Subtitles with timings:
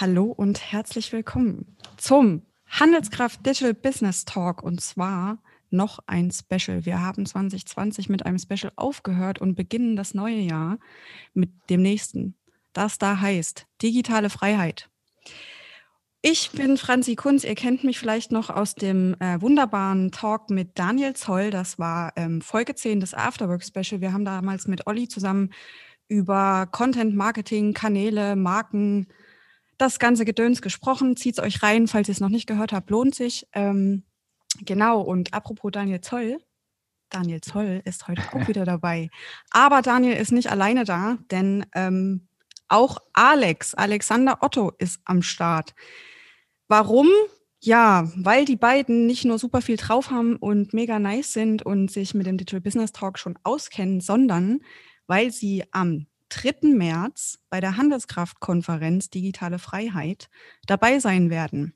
[0.00, 6.86] Hallo und herzlich willkommen zum Handelskraft Digital Business Talk und zwar noch ein Special.
[6.86, 10.78] Wir haben 2020 mit einem Special aufgehört und beginnen das neue Jahr
[11.34, 12.36] mit dem nächsten,
[12.72, 14.88] das da heißt digitale Freiheit.
[16.22, 17.42] Ich bin Franzi Kunz.
[17.42, 21.50] Ihr kennt mich vielleicht noch aus dem äh, wunderbaren Talk mit Daniel Zoll.
[21.50, 24.00] Das war ähm, Folge 10 des Afterwork Special.
[24.00, 25.50] Wir haben damals mit Olli zusammen
[26.06, 29.08] über Content Marketing, Kanäle, Marken,
[29.78, 31.16] das ganze Gedöns gesprochen.
[31.16, 33.46] Zieht es euch rein, falls ihr es noch nicht gehört habt, lohnt sich.
[33.52, 34.04] Ähm,
[34.64, 36.38] genau, und apropos Daniel Zoll,
[37.10, 39.08] Daniel Zoll ist heute auch wieder dabei.
[39.50, 42.28] Aber Daniel ist nicht alleine da, denn ähm,
[42.68, 45.74] auch Alex, Alexander Otto ist am Start.
[46.68, 47.08] Warum?
[47.60, 51.90] Ja, weil die beiden nicht nur super viel drauf haben und mega nice sind und
[51.90, 54.60] sich mit dem Digital Business Talk schon auskennen, sondern
[55.06, 56.68] weil sie am 3.
[56.74, 60.28] März bei der Handelskraftkonferenz Digitale Freiheit
[60.66, 61.74] dabei sein werden.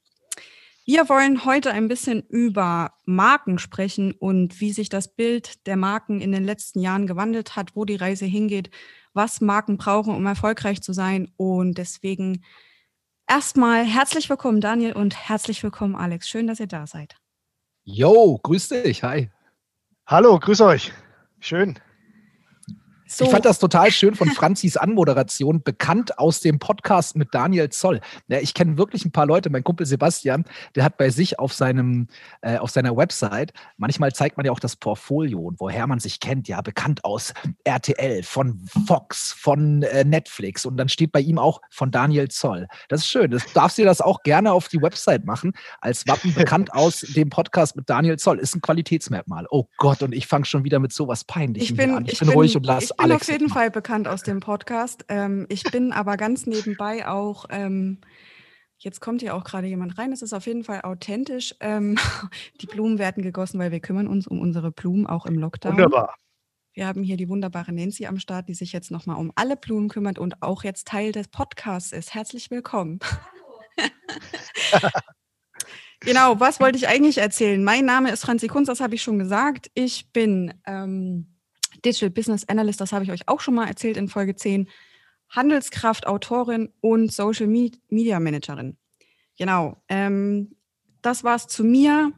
[0.84, 6.21] Wir wollen heute ein bisschen über Marken sprechen und wie sich das Bild der Marken
[6.21, 8.71] in den letzten Jahren gewandelt hat, wo die Reise hingeht,
[9.15, 11.30] was Marken brauchen, um erfolgreich zu sein.
[11.37, 12.45] Und deswegen
[13.29, 16.29] erstmal herzlich willkommen, Daniel, und herzlich willkommen, Alex.
[16.29, 17.16] Schön, dass ihr da seid.
[17.84, 19.05] Yo, grüß dich.
[19.05, 19.30] Hi.
[20.07, 20.93] Hallo, grüß euch.
[21.38, 21.79] Schön.
[23.16, 23.27] So.
[23.27, 28.01] Ich fand das total schön von Franzis Anmoderation, bekannt aus dem Podcast mit Daniel Zoll.
[28.29, 29.51] Ja, ich kenne wirklich ein paar Leute.
[29.51, 32.09] Mein Kumpel Sebastian, der hat bei sich auf seinem,
[32.40, 36.21] äh, auf seiner Website, manchmal zeigt man ja auch das Portfolio und woher man sich
[36.21, 41.38] kennt, ja, bekannt aus RTL, von Fox, von äh, Netflix und dann steht bei ihm
[41.38, 42.66] auch von Daniel Zoll.
[42.88, 43.30] Das ist schön.
[43.30, 45.52] Das darfst du das auch gerne auf die Website machen,
[45.83, 48.38] als Wappen bekannt aus dem Podcast mit Daniel Zoll.
[48.38, 49.46] Ist ein Qualitätsmerkmal.
[49.51, 52.07] Oh Gott, und ich fange schon wieder mit sowas Peinlichem an.
[52.07, 55.05] Ich, ich bin, ruhig und lass bin Alex auf jeden Fall bekannt aus dem Podcast.
[55.09, 58.01] Ähm, ich bin aber ganz nebenbei auch, ähm,
[58.79, 61.55] jetzt kommt hier auch gerade jemand rein, es ist auf jeden Fall authentisch.
[61.61, 61.97] Ähm,
[62.61, 65.73] die Blumen werden gegossen, weil wir kümmern uns um unsere Blumen auch im Lockdown.
[65.73, 66.15] Wunderbar.
[66.75, 69.89] Wir haben hier die wunderbare Nancy am Start, die sich jetzt nochmal um alle Blumen
[69.89, 72.15] kümmert und auch jetzt Teil des Podcasts ist.
[72.15, 72.99] Herzlich willkommen.
[76.01, 77.62] genau, was wollte ich eigentlich erzählen?
[77.62, 79.71] Mein Name ist Franzi Kunz, das habe ich schon gesagt.
[79.75, 81.31] Ich bin ähm,
[81.84, 84.69] Digital Business Analyst, das habe ich euch auch schon mal erzählt in Folge 10,
[85.28, 88.76] Handelskraft, Autorin und Social Media Managerin.
[89.38, 89.82] Genau.
[89.88, 90.54] Ähm,
[91.00, 92.12] das war's zu mir.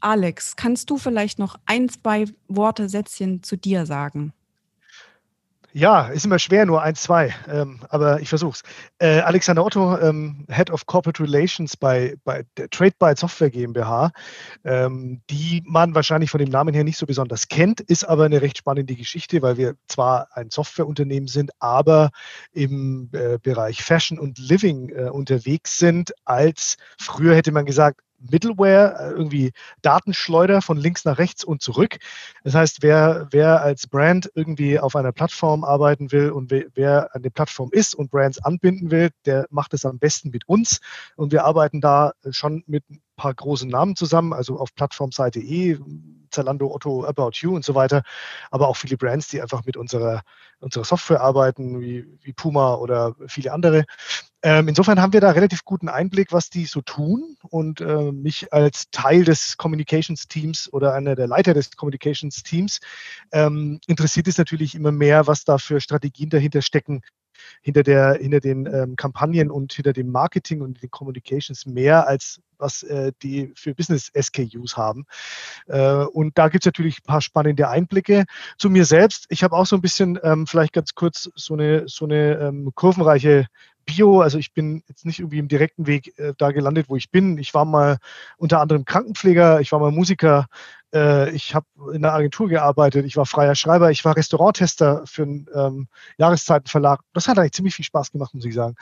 [0.00, 4.32] Alex, kannst du vielleicht noch ein, zwei Worte, Sätzchen zu dir sagen?
[5.72, 8.62] Ja, ist immer schwer, nur eins, zwei, ähm, aber ich versuch's.
[8.98, 14.10] Äh, Alexander Otto, ähm, Head of Corporate Relations bei, bei der TradeByte Software GmbH,
[14.64, 18.42] ähm, die man wahrscheinlich von dem Namen her nicht so besonders kennt, ist aber eine
[18.42, 22.10] recht spannende Geschichte, weil wir zwar ein Softwareunternehmen sind, aber
[22.52, 28.96] im äh, Bereich Fashion und Living äh, unterwegs sind, als früher hätte man gesagt, Middleware,
[28.98, 31.98] äh, irgendwie Datenschleuder von links nach rechts und zurück.
[32.44, 37.22] Das heißt, wer, wer als Brand irgendwie auf einer Plattform arbeiten will und wer, an
[37.22, 40.80] der Plattform ist und Brands anbinden will, der macht es am besten mit uns.
[41.16, 45.78] Und wir arbeiten da schon mit ein paar großen Namen zusammen, also auf Plattformseite.de,
[46.30, 48.02] Zalando, Otto, About You und so weiter,
[48.50, 50.22] aber auch viele Brands, die einfach mit unserer,
[50.60, 53.84] unserer Software arbeiten, wie, wie Puma oder viele andere.
[54.42, 58.52] Ähm, insofern haben wir da relativ guten Einblick, was die so tun und äh, mich
[58.52, 62.80] als Teil des Communications Teams oder einer der Leiter des Communications Teams
[63.32, 67.02] ähm, interessiert es natürlich immer mehr, was da für Strategien dahinter stecken,
[67.60, 72.40] hinter, der, hinter den ähm, Kampagnen und hinter dem Marketing und den Communications mehr als
[72.58, 75.06] was äh, die für Business SKUs haben.
[75.66, 78.24] Äh, und da gibt es natürlich ein paar spannende Einblicke.
[78.58, 81.88] Zu mir selbst, ich habe auch so ein bisschen, ähm, vielleicht ganz kurz, so eine,
[81.88, 83.46] so eine ähm, kurvenreiche
[83.90, 87.10] Bio, also ich bin jetzt nicht irgendwie im direkten Weg äh, da gelandet, wo ich
[87.10, 87.38] bin.
[87.38, 87.98] Ich war mal
[88.36, 90.46] unter anderem Krankenpfleger, ich war mal Musiker,
[90.94, 95.22] äh, ich habe in einer Agentur gearbeitet, ich war freier Schreiber, ich war Restauranttester für
[95.22, 97.00] einen ähm, Jahreszeitenverlag.
[97.12, 98.76] Das hat eigentlich ziemlich viel Spaß gemacht, muss ich sagen.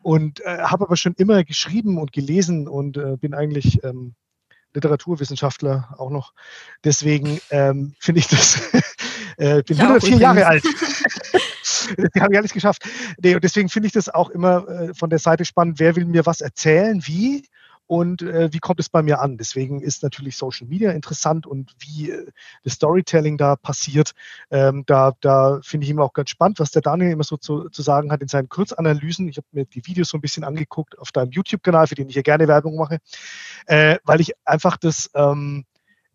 [0.00, 4.14] Und äh, habe aber schon immer geschrieben und gelesen und äh, bin eigentlich ähm,
[4.74, 6.34] Literaturwissenschaftler auch noch.
[6.84, 8.60] Deswegen ähm, finde ich das,
[9.38, 10.64] äh, bin 104 Jahre alt.
[11.96, 12.82] die haben ja alles geschafft.
[13.22, 16.04] Nee, und deswegen finde ich das auch immer äh, von der Seite spannend, wer will
[16.04, 17.44] mir was erzählen, wie
[17.86, 19.36] und äh, wie kommt es bei mir an.
[19.36, 22.26] Deswegen ist natürlich Social Media interessant und wie äh,
[22.64, 24.12] das Storytelling da passiert.
[24.50, 27.68] Ähm, da da finde ich immer auch ganz spannend, was der Daniel immer so zu,
[27.68, 29.28] zu sagen hat in seinen Kurzanalysen.
[29.28, 32.14] Ich habe mir die Videos so ein bisschen angeguckt auf deinem YouTube-Kanal, für den ich
[32.14, 32.98] ja gerne Werbung mache,
[33.66, 35.66] äh, weil ich einfach das ähm,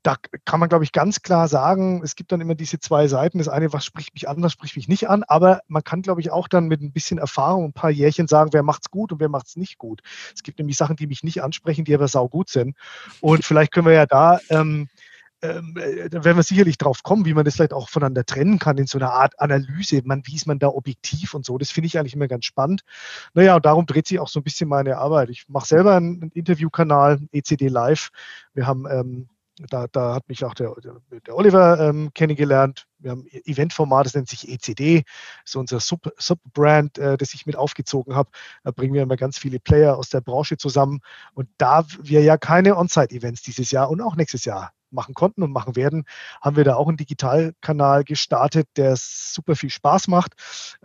[0.08, 0.16] da
[0.46, 3.40] kann man, glaube ich, ganz klar sagen, es gibt dann immer diese zwei Seiten.
[3.40, 5.24] Das eine, was spricht mich an, was spricht mich nicht an.
[5.24, 8.54] Aber man kann, glaube ich, auch dann mit ein bisschen Erfahrung, ein paar Jährchen sagen,
[8.54, 10.02] wer macht es gut und wer macht es nicht gut.
[10.34, 12.78] Es gibt nämlich Sachen, die mich nicht ansprechen, die aber saugut sind.
[13.20, 14.88] Und vielleicht können wir ja da ähm,
[15.42, 18.60] ähm, äh, da werden wir sicherlich drauf kommen, wie man das vielleicht auch voneinander trennen
[18.60, 20.02] kann in so einer Art Analyse.
[20.04, 21.58] Man, wie ist man da objektiv und so.
[21.58, 22.82] Das finde ich eigentlich immer ganz spannend.
[23.34, 25.30] Naja, und darum dreht sich auch so ein bisschen meine Arbeit.
[25.30, 28.10] Ich mache selber einen, einen Interviewkanal, ECD Live.
[28.54, 29.30] Wir haben, ähm,
[29.70, 30.74] da, da hat mich auch der,
[31.26, 32.88] der Oliver ähm, kennengelernt.
[33.00, 35.04] Wir haben ein Eventformat, das nennt sich ECD,
[35.46, 38.30] so unser Sub, Subbrand, äh, das ich mit aufgezogen habe.
[38.64, 41.00] Da bringen wir immer ganz viele Player aus der Branche zusammen.
[41.34, 45.52] Und da wir ja keine On-Site-Events dieses Jahr und auch nächstes Jahr machen konnten und
[45.52, 46.06] machen werden,
[46.42, 50.34] haben wir da auch einen Digitalkanal gestartet, der super viel Spaß macht.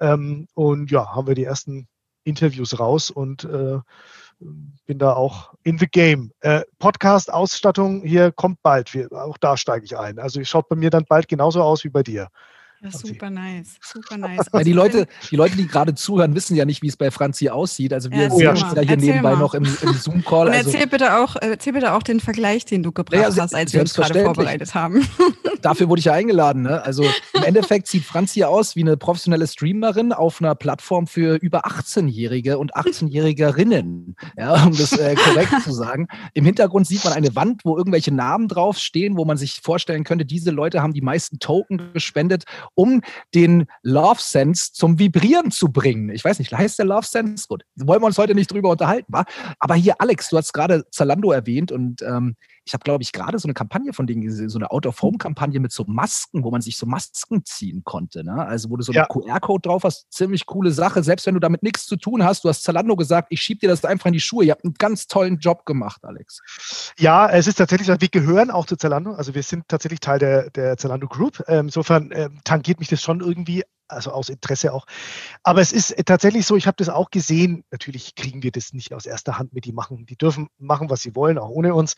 [0.01, 1.89] Ähm, und ja, haben wir die ersten
[2.25, 3.79] Interviews raus und äh,
[4.87, 6.33] bin da auch in the game.
[6.41, 8.93] Äh, Podcast-Ausstattung hier kommt bald.
[8.95, 10.19] Wir, auch da steige ich ein.
[10.19, 12.29] Also schaut bei mir dann bald genauso aus wie bei dir.
[12.83, 14.47] Ja, super nice, super nice.
[14.51, 17.49] Weil die Leute, die Leute, die gerade zuhören, wissen ja nicht, wie es bei Franzi
[17.49, 17.93] aussieht.
[17.93, 19.39] Also wir Ja, sehen uns ja hier Erzähl nebenbei mal.
[19.39, 20.49] noch im, im Zoom-Call.
[20.49, 23.43] Und Also erzähl bitte auch, erzähl bitte auch den Vergleich, den du gebracht Ja, ja,
[23.43, 25.07] hast, als wir uns gerade vorbereitet haben.
[25.63, 26.63] dafür wurde ich ja eingeladen.
[26.63, 26.83] Ne?
[26.83, 31.67] Also im Endeffekt sieht Franzi aus wie eine professionelle Streamerin auf einer Plattform für über
[31.67, 36.09] 18-Jährige und 18-Jährigerinnen, ja, um das äh, korrekt zu sagen.
[36.35, 40.25] Im Hintergrund sieht man eine Wand, wo irgendwelche Namen draufstehen, wo man sich vorstellen könnte,
[40.25, 43.01] diese Leute haben die meisten Token gespendet, um
[43.35, 46.11] den Love Sense zum Vibrieren zu bringen.
[46.11, 47.47] Ich weiß nicht, heißt der Love Sense?
[47.49, 49.25] Gut, wollen wir uns heute nicht drüber unterhalten, wa?
[49.59, 53.39] Aber hier, Alex, du hast gerade Zalando erwähnt und ähm, ich habe, glaube ich, gerade
[53.39, 56.77] so eine Kampagne von denen gesehen, so eine Out-of-Home-Kampagne mit so Masken, wo man sich
[56.77, 58.25] so Masken ziehen konnte.
[58.25, 58.35] Ne?
[58.35, 59.07] Also, wo du so einen Ja.
[59.07, 61.03] QR-Code drauf hast, ziemlich coole Sache.
[61.03, 63.69] Selbst wenn du damit nichts zu tun hast, du hast Zalando gesagt, ich schieb dir
[63.69, 64.45] das einfach in die Schuhe.
[64.45, 66.41] Ihr habt einen ganz tollen Job gemacht, Alex.
[66.99, 69.13] Ja, es ist tatsächlich so, wir gehören auch zu Zalando.
[69.13, 71.43] Also wir sind tatsächlich Teil der, der Zalando Group.
[71.49, 74.87] Ähm, insofern ähm, tangiert mich das schon irgendwie, also aus Interesse auch.
[75.43, 77.65] Aber es ist äh, tatsächlich so, ich habe das auch gesehen.
[77.71, 79.65] Natürlich kriegen wir das nicht aus erster Hand mit.
[79.65, 81.97] Die machen, die dürfen machen, was sie wollen, auch ohne uns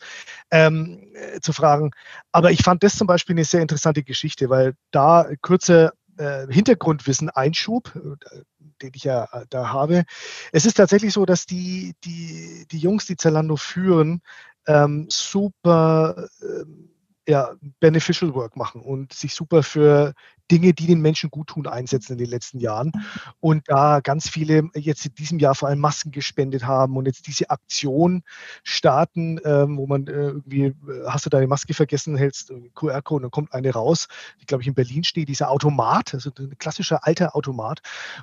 [0.51, 1.91] ähm, äh, zu fragen.
[2.31, 7.29] Aber ich fand das zum Beispiel eine sehr interessante Geschichte, weil da kurze äh, Hintergrundwissen
[7.29, 8.41] Einschub, äh,
[8.81, 10.03] den ich ja da habe.
[10.51, 14.21] Es ist tatsächlich so, dass die, die, die Jungs, die Zalando führen,
[14.67, 16.94] ähm, super ähm,
[17.27, 20.13] ja, beneficial work machen und sich super für
[20.51, 22.91] Dinge, die den Menschen gut tun, einsetzen in den letzten Jahren.
[23.39, 27.25] Und da ganz viele jetzt in diesem Jahr vor allem Masken gespendet haben und jetzt
[27.25, 28.23] diese Aktion
[28.63, 30.73] starten, ähm, wo man äh, irgendwie, äh,
[31.07, 34.07] hast du deine Maske vergessen, hältst einen QR-Code und dann kommt eine raus,
[34.39, 37.79] die glaube ich in Berlin steht, dieser Automat, also ein klassischer alter Automat.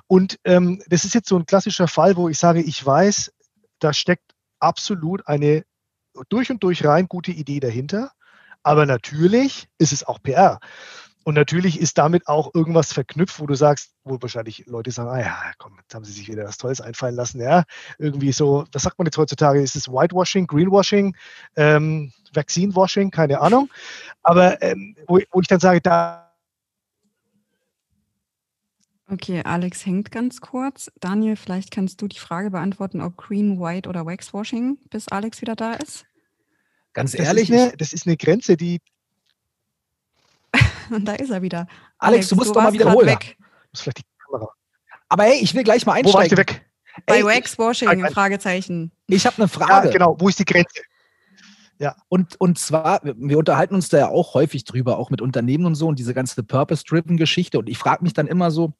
[0.07, 3.33] Und ähm, das ist jetzt so ein klassischer Fall, wo ich sage, ich weiß,
[3.79, 5.65] da steckt absolut eine
[6.29, 8.11] durch und durch rein gute Idee dahinter.
[8.63, 10.59] Aber natürlich ist es auch PR.
[11.25, 15.19] Und natürlich ist damit auch irgendwas verknüpft, wo du sagst, wo wahrscheinlich Leute sagen, ah
[15.19, 17.39] ja, komm, jetzt haben sie sich wieder was Tolles einfallen lassen.
[17.39, 17.63] Ja,
[17.97, 19.61] irgendwie so, was sagt man jetzt heutzutage?
[19.61, 21.15] Ist es Whitewashing, Greenwashing,
[21.55, 23.69] ähm, Vaccinewashing, keine Ahnung.
[24.21, 26.29] Aber ähm, wo, wo ich dann sage, da
[29.09, 30.91] Okay, Alex hängt ganz kurz.
[30.99, 35.55] Daniel, vielleicht kannst du die Frage beantworten, ob Green, White oder Waxwashing, bis Alex wieder
[35.55, 36.05] da ist.
[36.93, 38.79] Ganz das, ehrlich, ist eine, das ist eine Grenze, die
[40.91, 41.67] Und da ist er wieder.
[41.97, 43.07] Alex, du musst doch mal wiederholen.
[43.07, 43.37] Weg.
[43.71, 44.49] muss vielleicht die Kamera.
[45.09, 46.55] aber hey, ich will gleich mal Wo warst du einsteigen.
[46.55, 46.69] weg?
[47.07, 48.11] Bei Ey, Waxwashing, nein.
[48.13, 48.91] Fragezeichen.
[49.07, 49.89] Ich habe eine Ja, Frage.
[49.89, 50.15] genau.
[50.19, 50.81] Wo ist die Grenze?
[52.07, 55.65] Und, und zwar, wir- wir unterhalten uns da ja auch häufig drüber, auch mit Unternehmen
[55.65, 57.59] und so und diese ganze Purpose-Driven-Geschichte.
[57.59, 58.71] Und ich frage mich dann immer so,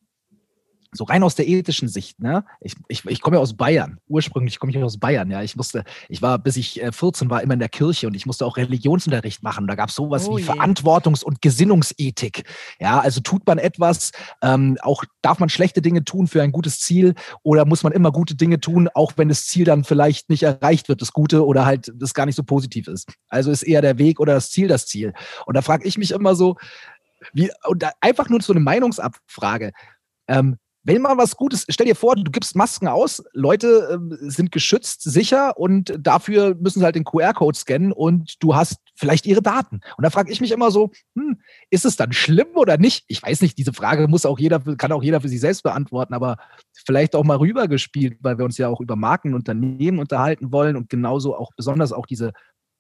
[0.94, 2.46] so rein aus der ethischen Sicht, ne?
[2.62, 4.00] Ich, ich, ich komme ja aus Bayern.
[4.08, 5.42] Ursprünglich komme ich aus Bayern, ja.
[5.42, 8.26] Ich musste, ich war, bis ich äh, 14 war, immer in der Kirche und ich
[8.26, 9.68] musste auch Religionsunterricht machen.
[9.68, 10.48] Da gab es sowas Oh wie je.
[10.48, 12.44] Verantwortungs- und Gesinnungsethik.
[12.80, 16.80] Ja, also tut man etwas, ähm, auch darf man schlechte Dinge tun für ein gutes
[16.80, 20.44] Ziel oder muss man immer gute Dinge tun, auch wenn das Ziel dann vielleicht nicht
[20.44, 23.12] erreicht wird, das Gute oder halt das gar nicht so positiv ist.
[23.30, 25.14] Also ist eher der Weg oder das Ziel das Ziel.
[25.46, 26.58] Und da frage ich mich immer so,
[27.34, 29.72] wie, und da einfach nur so eine Meinungsabfrage.
[30.28, 34.52] Ähm, wenn man was Gutes, stell dir vor, du gibst Masken aus, Leute ähm, sind
[34.52, 39.42] geschützt, sicher und dafür müssen sie halt den QR-Code scannen und du hast vielleicht ihre
[39.42, 39.80] Daten.
[39.98, 43.06] Und da frage ich mich immer so, hm, ist es dann schlimm oder nicht?
[43.08, 46.14] Ich weiß nicht, diese Frage muss auch jeder, kann auch jeder für sich selbst beantworten,
[46.14, 46.38] aber
[46.86, 50.76] vielleicht auch mal rübergespielt, weil wir uns ja auch über Marken und Unternehmen unterhalten wollen
[50.76, 52.34] und genauso auch besonders auch diese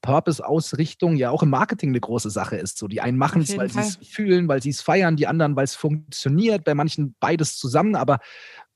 [0.04, 2.78] Purpose-Ausrichtung ja auch im Marketing eine große Sache ist.
[2.78, 5.56] So, die einen machen es, weil sie es fühlen, weil sie es feiern, die anderen,
[5.56, 8.20] weil es funktioniert, bei manchen beides zusammen, aber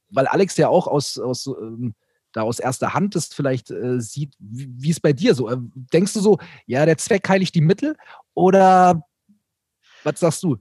[0.09, 1.93] weil Alex ja auch aus, aus ähm,
[2.31, 4.35] da aus erster Hand das vielleicht äh, sieht.
[4.39, 5.49] Wie, ist bei dir so?
[5.49, 7.97] Äh, denkst du so, ja, der Zweck heiligt die Mittel?
[8.33, 9.03] Oder
[10.03, 10.57] was sagst du?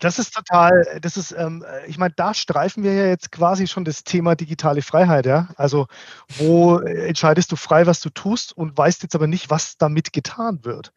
[0.00, 3.84] Das ist total, das ist, ähm, ich meine, da streifen wir ja jetzt quasi schon
[3.84, 5.48] das Thema digitale Freiheit, ja.
[5.56, 5.86] Also,
[6.38, 10.64] wo entscheidest du frei, was du tust und weißt jetzt aber nicht, was damit getan
[10.64, 10.92] wird.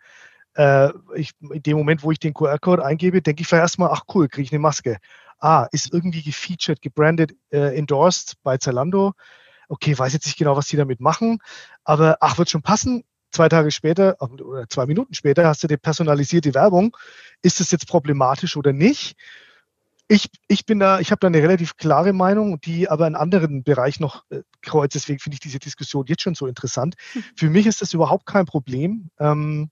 [0.56, 4.03] Äh, ich, in dem Moment, wo ich den QR-Code eingebe, denke ich vielleicht erstmal, ach
[4.15, 4.98] cool, kriege ich eine Maske.
[5.39, 9.13] Ah, ist irgendwie gefeatured, gebrandet, äh, endorsed bei Zalando.
[9.70, 11.39] Okay, weiß jetzt nicht genau, was die damit machen,
[11.84, 13.03] aber ach, wird schon passen
[13.38, 16.98] zwei Tage später oder zwei Minuten später hast du die personalisierte Werbung.
[17.44, 19.15] Ist es jetzt problematisch oder nicht?
[20.08, 23.63] Ich, ich bin da, ich habe da eine relativ klare Meinung, die aber in anderen
[23.63, 24.96] Bereich noch äh, kreuzt.
[24.96, 26.96] Deswegen finde ich diese Diskussion jetzt schon so interessant.
[27.13, 27.24] Hm.
[27.36, 29.10] Für mich ist das überhaupt kein Problem.
[29.20, 29.70] Ähm,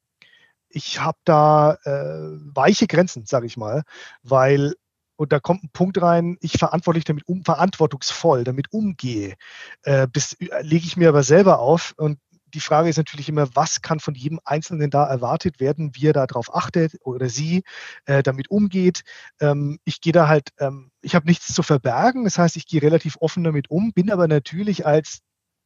[0.70, 3.84] ich habe da äh, weiche Grenzen, sage ich mal,
[4.24, 4.76] weil
[5.18, 9.36] und da kommt ein Punkt rein, ich verantwortlich damit um, verantwortungsvoll damit umgehe.
[9.84, 12.20] Äh, das äh, lege ich mir aber selber auf und
[12.56, 16.14] die Frage ist natürlich immer, was kann von jedem Einzelnen da erwartet werden, wie er
[16.14, 17.64] darauf achtet oder sie
[18.06, 19.04] äh, damit umgeht.
[19.42, 22.82] Ähm, ich gehe da halt, ähm, ich habe nichts zu verbergen, das heißt, ich gehe
[22.82, 25.20] relativ offen damit um, bin aber natürlich als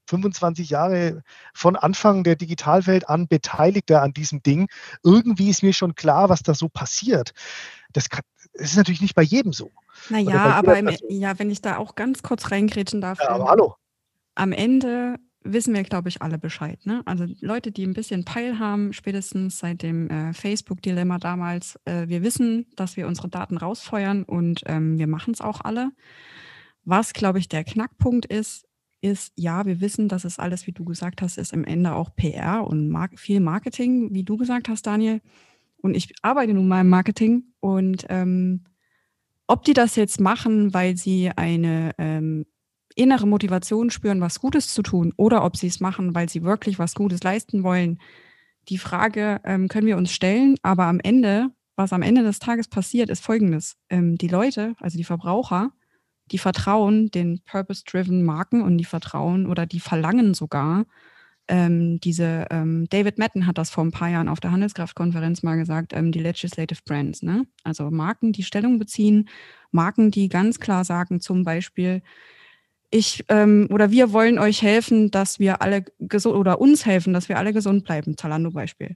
[0.10, 1.22] 25 Jahre
[1.54, 4.68] von Anfang der Digitalwelt an Beteiligter an diesem Ding.
[5.04, 7.34] Irgendwie ist mir schon klar, was da so passiert.
[7.94, 9.72] Das, kann, das ist natürlich nicht bei jedem so.
[10.10, 13.20] Naja, aber im, ja, wenn ich da auch ganz kurz reingrätschen darf.
[13.20, 13.76] Ja, aber ähm, hallo.
[14.34, 16.86] Am Ende wissen wir, glaube ich, alle Bescheid.
[16.86, 17.02] Ne?
[17.06, 22.24] Also Leute, die ein bisschen Peil haben, spätestens seit dem äh, Facebook-Dilemma damals, äh, wir
[22.24, 25.92] wissen, dass wir unsere Daten rausfeuern und ähm, wir machen es auch alle.
[26.84, 28.66] Was, glaube ich, der Knackpunkt ist,
[29.02, 32.16] ist, ja, wir wissen, dass es alles, wie du gesagt hast, ist im Ende auch
[32.16, 35.22] PR und Mar viel Marketing, wie du gesagt hast, Daniel.
[35.78, 38.66] Und ich arbeite nun mal im Marketing und ähm,
[39.48, 42.46] ob die das jetzt machen, weil sie eine ähm,
[43.00, 46.80] innere Motivation spüren, was Gutes zu tun, oder ob sie es machen, weil sie wirklich
[46.80, 48.00] was Gutes leisten wollen.
[48.68, 52.68] Die Frage ähm, können wir uns stellen, aber am Ende, was am Ende des Tages
[52.68, 53.78] passiert, ist Folgendes.
[53.90, 55.72] Ähm, die Leute, also die Verbraucher,
[56.32, 60.86] die vertrauen den purpose-driven Marken und die vertrauen oder die verlangen sogar,
[61.50, 65.56] ähm, diese, ähm, David Madden hat das vor ein paar Jahren auf der Handelskraftkonferenz mal
[65.56, 67.48] gesagt, ähm, die Legislative Brands, ne?
[67.64, 69.28] Also Marken, die Stellung beziehen,
[69.72, 72.04] Marken, die ganz klar sagen, zum Beispiel,
[72.92, 77.30] ich ähm, oder wir wollen euch helfen, dass wir alle gesund oder uns helfen, dass
[77.30, 78.18] wir alle gesund bleiben.
[78.18, 78.96] Zalando Beispiel.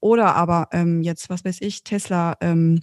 [0.00, 2.82] Oder aber ähm, jetzt, was weiß ich, Tesla ähm,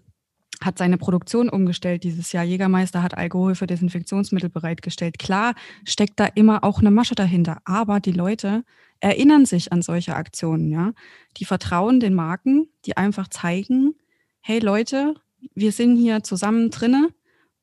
[0.62, 2.44] hat seine Produktion umgestellt dieses Jahr.
[2.44, 5.20] Jägermeister hat Alkohol für Desinfektionsmittel bereitgestellt.
[5.20, 5.54] Klar
[5.86, 8.64] steckt da immer auch eine Masche dahinter, aber die Leute
[9.00, 10.94] erinnern sich an solche Aktionen, ja.
[11.38, 13.96] Die vertrauen den Marken, die einfach zeigen,
[14.42, 15.16] hey Leute,
[15.54, 17.10] wir sind hier zusammen drinne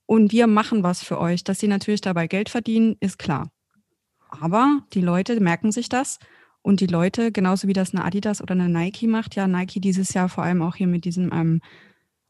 [0.07, 1.45] und wir machen was für euch.
[1.45, 3.51] Dass sie natürlich dabei Geld verdienen, ist klar.
[4.29, 6.19] Aber die Leute merken sich das
[6.63, 10.13] und die Leute, genauso wie das eine Adidas oder eine Nike macht, ja, Nike dieses
[10.15, 11.61] Jahr vor allem auch hier mit diesem ähm,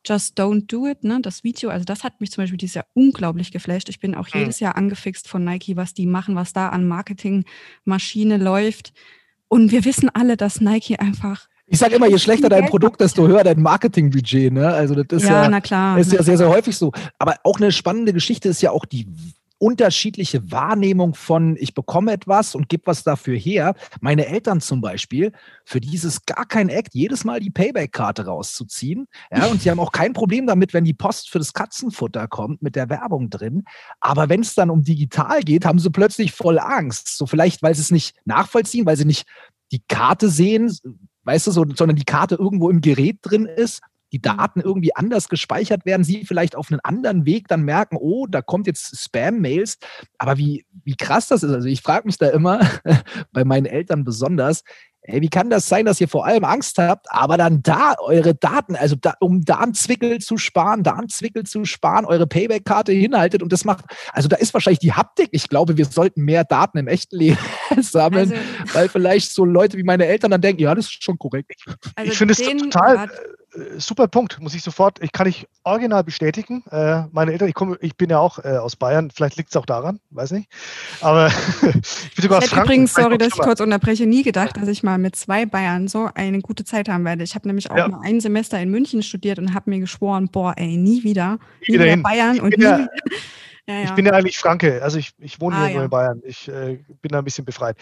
[0.06, 2.86] Just Don't Do It, ne, das Video, also das hat mich zum Beispiel dieses Jahr
[2.94, 3.88] unglaublich geflasht.
[3.88, 4.40] Ich bin auch mhm.
[4.40, 8.92] jedes Jahr angefixt von Nike, was die machen, was da an Marketingmaschine läuft.
[9.48, 13.26] Und wir wissen alle, dass Nike einfach ich sage immer, je schlechter dein Produkt, desto
[13.26, 14.52] höher dein Marketingbudget.
[14.52, 14.68] Ne?
[14.68, 16.92] Also das ist ja, ja, klar, ist ja sehr, sehr häufig so.
[17.18, 19.08] Aber auch eine spannende Geschichte ist ja auch die
[19.58, 23.74] unterschiedliche Wahrnehmung von, ich bekomme etwas und gebe was dafür her.
[24.00, 25.32] Meine Eltern zum Beispiel,
[25.64, 29.06] für dieses gar kein Act, jedes Mal die Payback-Karte rauszuziehen.
[29.30, 32.62] Ja, und sie haben auch kein Problem damit, wenn die Post für das Katzenfutter kommt
[32.62, 33.64] mit der Werbung drin.
[34.00, 37.16] Aber wenn es dann um digital geht, haben sie plötzlich voll Angst.
[37.16, 39.26] So vielleicht, weil sie es nicht nachvollziehen, weil sie nicht
[39.72, 40.70] die Karte sehen,
[41.26, 45.28] weißt du, so, sondern die Karte irgendwo im Gerät drin ist, die Daten irgendwie anders
[45.28, 49.78] gespeichert werden, sie vielleicht auf einen anderen Weg dann merken, oh, da kommt jetzt Spam-Mails.
[50.18, 52.60] Aber wie, wie krass das ist, also ich frage mich da immer,
[53.32, 54.62] bei meinen Eltern besonders,
[55.08, 58.34] Ey, wie kann das sein, dass ihr vor allem Angst habt, aber dann da eure
[58.34, 62.26] Daten, also da, um da einen Zwickel zu sparen, da einen Zwickel zu sparen, eure
[62.26, 65.28] Payback-Karte hinhaltet und das macht, also da ist wahrscheinlich die Haptik.
[65.30, 67.38] Ich glaube, wir sollten mehr Daten im echten Leben
[67.80, 71.18] sammeln, also, weil vielleicht so Leute wie meine Eltern dann denken, ja, das ist schon
[71.18, 71.64] korrekt.
[71.94, 73.08] Also ich finde es total, äh,
[73.78, 76.64] super Punkt, muss ich sofort, ich kann ich original bestätigen.
[76.70, 79.56] Äh, meine Eltern, ich komme, ich bin ja auch äh, aus Bayern, vielleicht liegt es
[79.56, 80.50] auch daran, weiß nicht.
[81.00, 81.28] Aber
[81.62, 82.66] ich bin sogar aus Franken.
[82.66, 86.08] Übrigens, sorry, dass ich kurz unterbreche, nie gedacht, dass ich mal mit zwei Bayern so
[86.14, 87.24] eine gute Zeit haben werde.
[87.24, 87.88] Ich habe nämlich auch ja.
[87.88, 91.74] mal ein Semester in München studiert und habe mir geschworen, boah, ey, nie wieder, nie
[91.74, 92.88] wieder, wieder Bayern und nie ja, wieder.
[93.68, 93.82] Ja.
[93.82, 96.22] Ich bin ja eigentlich Franke, also ich, ich wohne ah, hier nur in Bayern.
[96.24, 97.76] Ich äh, bin da ein bisschen befreit.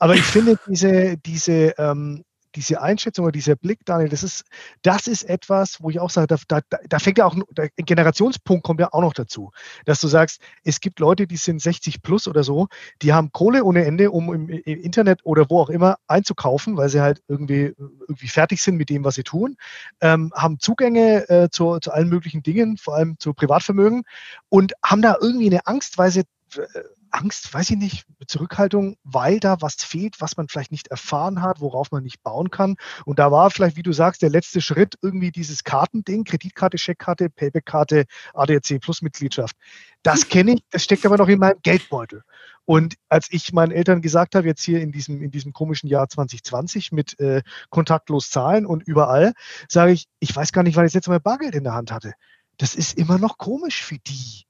[0.00, 2.24] Aber ich finde diese, diese ähm,
[2.54, 4.44] diese Einschätzung oder dieser Blick, Daniel, das ist,
[4.82, 8.64] das ist etwas, wo ich auch sage, da, da, da fängt ja auch, der Generationspunkt
[8.64, 9.52] kommt ja auch noch dazu,
[9.84, 12.68] dass du sagst, es gibt Leute, die sind 60 plus oder so,
[13.02, 16.88] die haben Kohle ohne Ende, um im, im Internet oder wo auch immer einzukaufen, weil
[16.88, 19.56] sie halt irgendwie, irgendwie fertig sind mit dem, was sie tun,
[20.00, 24.04] ähm, haben Zugänge äh, zu, zu allen möglichen Dingen, vor allem zu Privatvermögen
[24.48, 26.20] und haben da irgendwie eine Angst, weil sie
[26.56, 26.64] äh,
[27.10, 31.60] Angst, weiß ich nicht, Zurückhaltung, weil da was fehlt, was man vielleicht nicht erfahren hat,
[31.60, 32.76] worauf man nicht bauen kann.
[33.04, 37.30] Und da war vielleicht, wie du sagst, der letzte Schritt irgendwie dieses Kartending, Kreditkarte, Scheckkarte,
[37.30, 39.56] Payback-Karte, ADAC Plus Mitgliedschaft.
[40.02, 42.22] Das kenne ich, das steckt aber noch in meinem Geldbeutel.
[42.64, 46.08] Und als ich meinen Eltern gesagt habe, jetzt hier in diesem, in diesem komischen Jahr
[46.08, 49.32] 2020 mit äh, kontaktlos zahlen und überall,
[49.68, 52.12] sage ich, ich weiß gar nicht, wann ich jetzt Mal Bargeld in der Hand hatte.
[52.58, 54.44] Das ist immer noch komisch für die.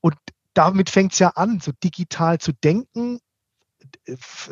[0.00, 0.14] Und
[0.54, 3.20] damit fängt es ja an, so digital zu denken.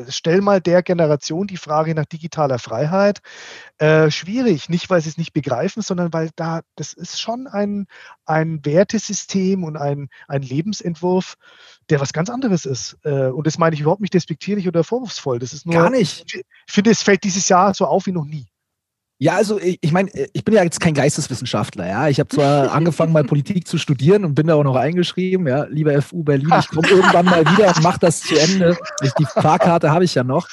[0.08, 3.20] Stell mal der Generation die Frage nach digitaler Freiheit.
[3.78, 7.86] Äh, schwierig, nicht weil sie es nicht begreifen, sondern weil da, das ist schon ein,
[8.26, 11.36] ein Wertesystem und ein, ein Lebensentwurf,
[11.88, 12.98] der was ganz anderes ist.
[13.04, 15.38] Äh, und das meine ich überhaupt nicht despektierlich oder vorwurfsvoll.
[15.38, 15.74] Das ist nur.
[15.74, 16.34] Gar nicht.
[16.34, 18.51] Ich finde, es fällt dieses Jahr so auf wie noch nie.
[19.22, 22.08] Ja, also ich, ich meine, ich bin ja jetzt kein Geisteswissenschaftler, ja.
[22.08, 25.62] Ich habe zwar angefangen, mal Politik zu studieren und bin da auch noch eingeschrieben, ja,
[25.66, 28.76] lieber FU Berlin, ich komme irgendwann mal wieder und mache das zu Ende.
[29.00, 30.48] Ich, die Fahrkarte habe ich ja noch.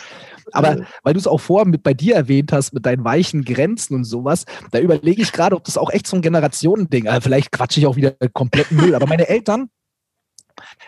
[0.51, 3.95] Aber weil du es auch vorher mit bei dir erwähnt hast, mit deinen weichen Grenzen
[3.95, 7.51] und sowas, da überlege ich gerade, ob das auch echt so ein Generationending, also vielleicht
[7.51, 9.71] quatsche ich auch wieder kompletten Müll, aber meine Eltern,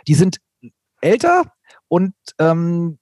[0.08, 0.38] die sind
[1.02, 1.52] älter
[1.88, 3.00] und ähm,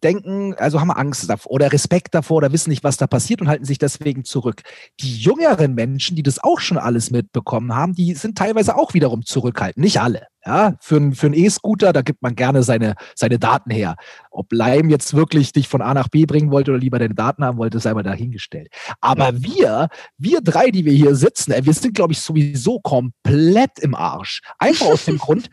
[0.00, 3.48] denken, also haben Angst davor oder Respekt davor oder wissen nicht, was da passiert und
[3.48, 4.62] halten sich deswegen zurück.
[5.00, 9.24] Die jüngeren Menschen, die das auch schon alles mitbekommen haben, die sind teilweise auch wiederum
[9.24, 9.84] zurückhaltend.
[9.84, 10.26] Nicht alle.
[10.46, 13.96] Ja, für, für einen E-Scooter, da gibt man gerne seine, seine Daten her.
[14.30, 17.44] Ob Leim jetzt wirklich dich von A nach B bringen wollte oder lieber deine Daten
[17.44, 18.68] haben wollte, sei mal dahingestellt.
[19.00, 23.94] Aber wir, wir drei, die wir hier sitzen, wir sind, glaube ich, sowieso komplett im
[23.94, 24.42] Arsch.
[24.58, 25.48] Einfach aus dem Grund,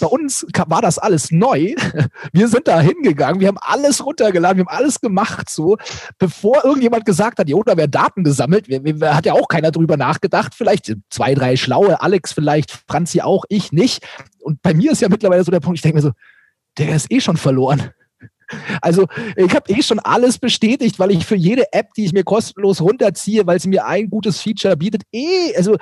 [0.00, 1.74] bei uns war das alles neu.
[2.32, 5.76] Wir sind da hingegangen, wir haben alles runtergeladen, wir haben alles gemacht, so,
[6.18, 8.68] bevor irgendjemand gesagt hat, jo, da werden Daten gesammelt.
[8.68, 10.54] Wir, wir, hat ja auch keiner drüber nachgedacht.
[10.54, 14.04] Vielleicht zwei, drei schlaue, Alex vielleicht, Franzi auch, ich nicht.
[14.40, 16.12] Und bei mir ist ja mittlerweile so der Punkt, ich denke mir so,
[16.78, 17.90] der ist eh schon verloren.
[18.82, 22.24] Also ich habe eh schon alles bestätigt, weil ich für jede App, die ich mir
[22.24, 25.76] kostenlos runterziehe, weil sie mir ein gutes Feature bietet, eh, also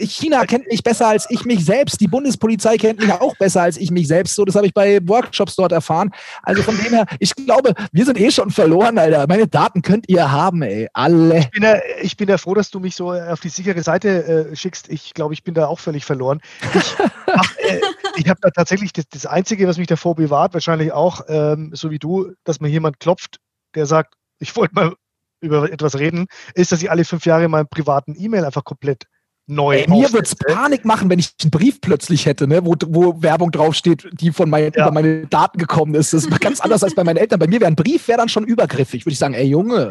[0.00, 2.00] China kennt mich besser als ich mich selbst.
[2.00, 4.34] Die Bundespolizei kennt mich auch besser als ich mich selbst.
[4.34, 6.10] So, das habe ich bei Workshops dort erfahren.
[6.42, 9.26] Also von dem her, ich glaube, wir sind eh schon verloren, Alter.
[9.28, 10.88] Meine Daten könnt ihr haben, ey.
[10.92, 11.38] Alle.
[11.38, 14.50] Ich bin ja, ich bin ja froh, dass du mich so auf die sichere Seite
[14.50, 14.88] äh, schickst.
[14.88, 16.40] Ich glaube, ich bin da auch völlig verloren.
[16.74, 16.96] Ich,
[17.68, 17.80] äh,
[18.16, 21.90] ich habe da tatsächlich das, das, Einzige, was mich davor bewahrt, wahrscheinlich auch, ähm, so
[21.90, 23.38] wie du, dass mir jemand klopft,
[23.74, 24.94] der sagt, ich wollte mal
[25.40, 29.04] über etwas reden, ist, dass ich alle fünf Jahre meinen privaten E-Mail einfach komplett
[29.46, 29.76] neu.
[29.76, 33.22] Ey, mir würde es Panik machen, wenn ich einen Brief plötzlich hätte, ne, wo, wo
[33.22, 34.84] Werbung draufsteht, die von meinen, ja.
[34.84, 36.12] über meine Daten gekommen ist.
[36.12, 37.38] Das ist ganz anders als bei meinen Eltern.
[37.38, 39.06] Bei mir wäre ein Brief wäre dann schon übergriffig.
[39.06, 39.88] Würde ich sagen, ey Junge,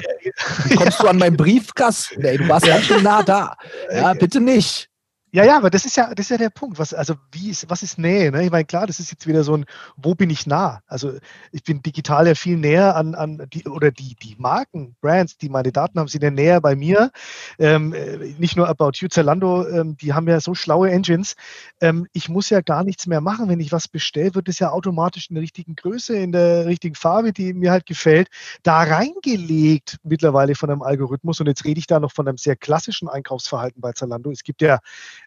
[0.76, 1.06] kommst ja.
[1.06, 2.24] du an meinen Briefkasten?
[2.24, 3.56] Ey, du warst ganz schön nah da.
[3.91, 4.89] Ja, bitte nicht.
[5.36, 6.80] Ja, ja, aber das ist ja, das ist ja der Punkt.
[6.80, 8.32] Was, also wie ist, was ist Nähe?
[8.32, 8.45] Ne?
[8.45, 9.65] Ich meine, klar, das ist jetzt wieder so ein,
[9.98, 10.82] wo bin ich nah?
[10.88, 11.12] Also
[11.52, 15.50] ich bin digital ja viel näher an, an die, oder die, die Marken, Brands, die
[15.50, 17.12] meine Daten haben, sind ja näher bei mir.
[17.60, 21.36] Ähm, äh, nicht nur About You, Zalando, ähm, die haben ja so schlaue Engines.
[21.82, 23.50] Ähm, ich muss ja gar nichts mehr machen.
[23.50, 26.95] Wenn ich was bestelle, wird es ja automatisch in der richtigen Größe, in der richtigen
[26.95, 28.30] Farbe, die mir halt gefällt,
[28.63, 31.41] da reingelegt mittlerweile von einem Algorithmus.
[31.41, 34.32] Und jetzt rede ich da noch von einem sehr klassischen Einkaufsverhalten bei Zalando.
[34.32, 34.80] Es gibt ja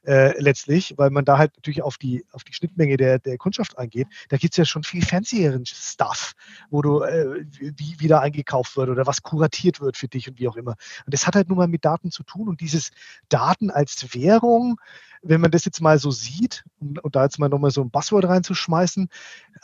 [0.07, 3.79] äh, letztlich, weil man da halt natürlich auf die, auf die Schnittmenge der, der Kundschaft
[3.79, 4.09] eingeht.
[4.29, 6.33] Da gibt es ja schon viel fancieren Stuff,
[6.71, 10.49] wo du, äh, wie wieder eingekauft wird oder was kuratiert wird für dich und wie
[10.49, 10.77] auch immer.
[11.05, 12.91] Und das hat halt nun mal mit Daten zu tun und dieses
[13.29, 14.81] Daten als Währung,
[15.23, 17.91] wenn man das jetzt mal so sieht, und, und da jetzt mal nochmal so ein
[17.91, 19.09] Buzzword reinzuschmeißen,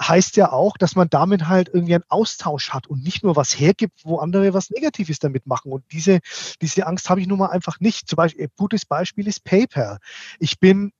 [0.00, 3.58] heißt ja auch, dass man damit halt irgendwie einen Austausch hat und nicht nur was
[3.58, 5.72] hergibt, wo andere was Negatives damit machen.
[5.72, 6.20] Und diese,
[6.60, 8.08] diese Angst habe ich nun mal einfach nicht.
[8.08, 9.98] Zum Beispiel, ein gutes Beispiel ist PayPal.
[10.38, 10.92] Ich bin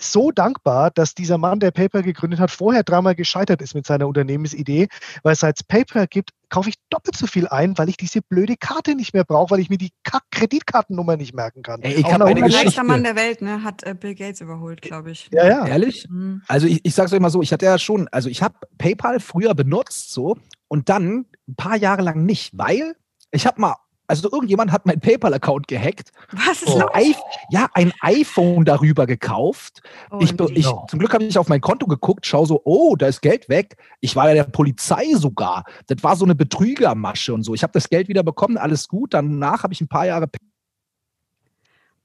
[0.00, 4.06] so dankbar, dass dieser Mann, der PayPal gegründet hat, vorher dreimal gescheitert ist mit seiner
[4.06, 4.88] Unternehmensidee,
[5.22, 8.56] weil seit es PayPal gibt, kaufe ich doppelt so viel ein, weil ich diese blöde
[8.56, 9.90] Karte nicht mehr brauche, weil ich mir die
[10.30, 11.82] Kreditkartennummer nicht merken kann.
[11.82, 14.80] Ey, ich habe eine Der reichste Mann der Welt, ne, hat äh, Bill Gates überholt,
[14.80, 15.28] glaube ich.
[15.32, 15.66] Ja, ja.
[15.66, 16.06] Ehrlich?
[16.08, 16.42] Mhm.
[16.48, 18.54] Also ich, ich sage es euch mal so, ich hatte ja schon, also ich habe
[18.78, 20.36] PayPal früher benutzt so
[20.68, 22.94] und dann ein paar Jahre lang nicht, weil
[23.30, 23.76] ich habe mal
[24.08, 26.10] Also irgendjemand hat meinen PayPal-Account gehackt.
[26.32, 26.80] Was ist Oh.
[26.80, 26.90] los?
[26.98, 27.14] I
[27.50, 29.82] ja, ein iPhone darüber gekauft.
[30.18, 30.56] Ich, be- OMG.
[30.58, 33.48] ich, zum Glück habe ich auf mein Konto geguckt, schau so, oh, da ist Geld
[33.48, 33.76] weg.
[34.00, 35.64] Ich war ja der Polizei sogar.
[35.86, 37.54] Das war so eine Betrügermasche und so.
[37.54, 39.14] Ich habe das Geld wieder bekommen, alles gut.
[39.14, 40.26] Danach habe ich ein paar Jahre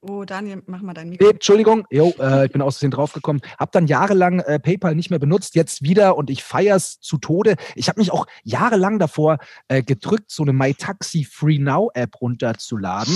[0.06, 1.30] Oh, Daniel, mach mal dein Nee, Mikro.
[1.30, 3.42] Entschuldigung, jo, äh, ich bin aus Versehen draufgekommen.
[3.58, 7.56] Hab dann jahrelang äh, PayPal nicht mehr benutzt, jetzt wieder und ich feier's zu Tode.
[7.76, 9.38] Ich habe mich auch jahrelang davor
[9.70, 13.14] äh, gedrückt, so eine MyTaxi Free Now App runterzuladen.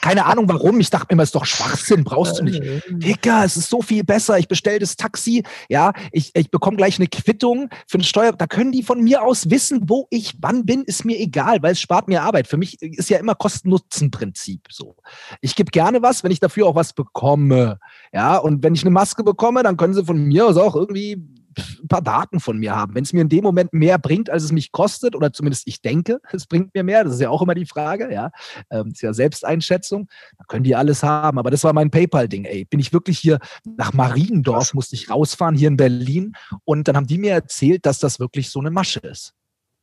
[0.00, 0.80] Keine Ahnung warum.
[0.80, 2.62] Ich dachte mir immer, ist doch Schwachsinn, brauchst du nicht.
[2.88, 4.38] Dicker, es ist so viel besser.
[4.38, 8.32] Ich bestelle das Taxi, ja, ich, ich bekomme gleich eine Quittung für eine Steuer.
[8.32, 11.72] Da können die von mir aus wissen, wo ich wann bin, ist mir egal, weil
[11.72, 12.46] es spart mir Arbeit.
[12.46, 14.96] Für mich ist ja immer Kosten-Nutzen-Prinzip so.
[15.40, 17.78] Ich gebe gerne was, wenn ich dafür auch was bekomme.
[18.12, 21.22] Ja, und wenn ich eine Maske bekomme, dann können sie von mir aus auch irgendwie
[21.58, 22.94] ein paar Daten von mir haben.
[22.94, 25.80] Wenn es mir in dem Moment mehr bringt, als es mich kostet, oder zumindest ich
[25.80, 28.30] denke, es bringt mir mehr, das ist ja auch immer die Frage, ja,
[28.70, 31.38] ähm, das ist ja Selbsteinschätzung, dann können die alles haben.
[31.38, 32.64] Aber das war mein PayPal-Ding, ey.
[32.64, 36.32] Bin ich wirklich hier nach Mariendorf, musste ich rausfahren, hier in Berlin,
[36.64, 39.34] und dann haben die mir erzählt, dass das wirklich so eine Masche ist.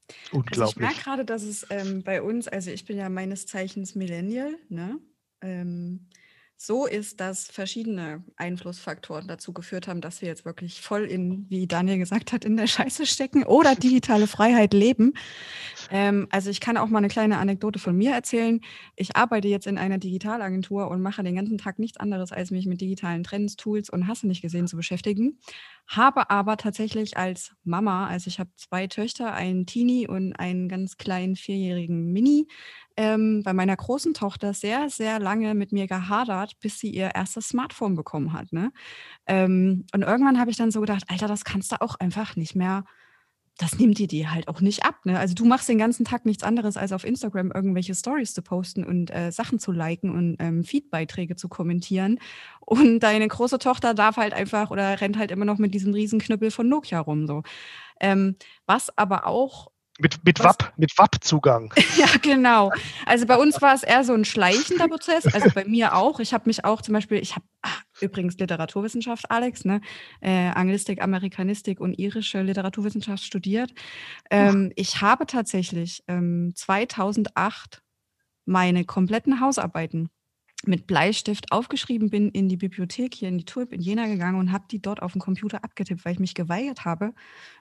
[0.10, 0.78] Also ich Unglaublich.
[0.78, 5.00] merke gerade, dass es ähm, bei uns, also ich bin ja meines Zeichens Millennial, ne?
[5.42, 6.09] Ähm,
[6.62, 11.68] so ist, dass verschiedene Einflussfaktoren dazu geführt haben, dass wir jetzt wirklich voll in, wie
[11.68, 15.14] Daniel gesagt hat, in der Scheiße stecken oder digitale Freiheit leben.
[15.90, 18.60] Ähm, also ich kann auch mal eine kleine Anekdote von mir erzählen.
[18.98, 22.66] Ich arbeite jetzt in einer Digitalagentur und mache den ganzen Tag nichts anderes, als mich
[22.66, 25.40] mit digitalen Trends, Tools und Hasse nicht gesehen zu beschäftigen.
[25.90, 30.98] Habe aber tatsächlich als Mama, also ich habe zwei Töchter, einen Teenie und einen ganz
[30.98, 32.48] kleinen vierjährigen Mini,
[32.96, 37.50] ähm, bei meiner großen Tochter sehr, sehr lange mit mir gehadert, bis sie ihr erstes
[37.50, 38.54] Smartphone bekommen hat.
[38.54, 38.72] Ne?
[39.26, 42.56] Ähm, und irgendwann habe ich dann so gedacht, Alter, das kannst du auch einfach nicht
[42.56, 42.84] mehr,
[43.60, 44.96] das nimmt dir die halt auch nicht ab.
[45.04, 45.20] Ne?
[45.20, 48.86] Also du machst den ganzen Tag nichts anderes, als auf Instagram irgendwelche Stories zu posten
[48.86, 52.20] und äh, Sachen zu liken und ähm, Feedbeiträge zu kommentieren.
[52.62, 56.52] Und deine große Tochter darf halt einfach oder rennt halt immer noch mit diesem Riesenknüppel
[56.52, 57.28] von Nokia rum.
[57.28, 57.44] So.
[58.00, 60.40] Ähm, was aber auch Mit, mit?
[60.40, 61.74] WAP, mit WAP-Zugang.
[61.98, 62.72] ja, genau.
[63.06, 66.20] Also bei uns war es eher so ein schleichender Prozess, also bei mir auch.
[66.22, 67.46] Ich habe mich auch zum Beispiel, ich habe
[68.00, 69.82] übrigens Literaturwissenschaft, Alex, ne?
[70.22, 73.74] Äh, Anglistik, Amerikanistik und irische Literaturwissenschaft studiert.
[74.30, 77.82] Ähm, ich habe tatsächlich ähm, 2008
[78.46, 80.10] meine kompletten Hausarbeiten
[80.66, 84.52] mit Bleistift aufgeschrieben bin, in die Bibliothek hier in die Tulp in Jena gegangen und
[84.52, 87.14] habe die dort auf dem Computer abgetippt, weil ich mich geweigert habe,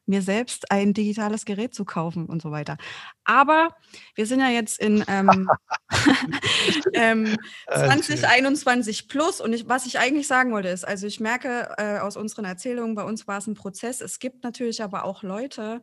[0.07, 2.77] mir selbst ein digitales Gerät zu kaufen und so weiter.
[3.25, 3.69] Aber
[4.17, 5.49] wir sind ja jetzt in ähm,
[6.95, 11.75] ähm, Äh, 2021 plus und ich, was ich eigentlich sagen wollte ist, also ich merke
[11.77, 14.01] äh, aus unseren Erzählungen, bei uns war es ein Prozess.
[14.01, 15.83] Es gibt natürlich aber auch Leute,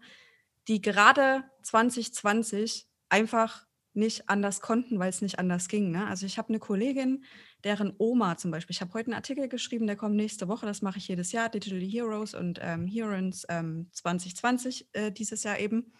[0.68, 5.92] die gerade 2020 einfach nicht anders konnten, weil es nicht anders ging.
[5.92, 6.08] Ne?
[6.08, 7.24] Also ich habe eine Kollegin,
[7.64, 10.82] deren Oma zum Beispiel, ich habe heute einen Artikel geschrieben, der kommt nächste Woche, das
[10.82, 15.94] mache ich jedes Jahr, Digital Heroes und ähm, Heroines ähm, 2020 äh, dieses Jahr eben.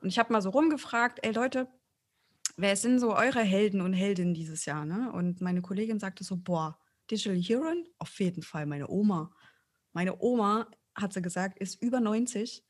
[0.00, 1.68] Und ich habe mal so rumgefragt, ey Leute,
[2.56, 4.84] wer sind so eure Helden und Heldinnen dieses Jahr?
[4.84, 5.12] Ne?
[5.12, 6.78] Und meine Kollegin sagte so, boah,
[7.10, 7.84] Digital Heroine?
[7.98, 9.30] Auf jeden Fall meine Oma.
[9.92, 12.64] Meine Oma, hat sie gesagt, ist über 90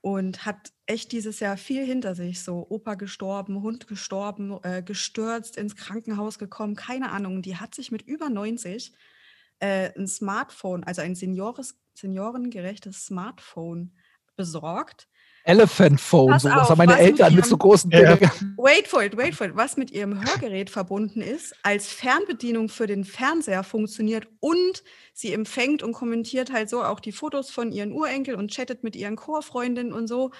[0.00, 2.42] und hat echt dieses Jahr viel hinter sich.
[2.42, 7.42] So Opa gestorben, Hund gestorben, äh, gestürzt, ins Krankenhaus gekommen, keine Ahnung.
[7.42, 8.92] Die hat sich mit über 90
[9.60, 13.92] äh, ein Smartphone, also ein Seniores, seniorengerechtes Smartphone
[14.36, 15.08] besorgt.
[15.48, 17.90] Elephant Phone, Pass so was auf, haben meine was mit Eltern mit ihrem- so großen
[17.90, 18.14] Ja.
[18.16, 18.54] Dingern.
[18.58, 19.56] Wait for it, wait for it.
[19.56, 24.82] Was mit ihrem Hörgerät verbunden ist, als Fernbedienung für den Fernseher funktioniert und
[25.14, 28.94] sie empfängt und kommentiert halt so auch die Fotos von ihren Urenkel und chattet mit
[28.94, 30.30] ihren Chorfreundinnen und so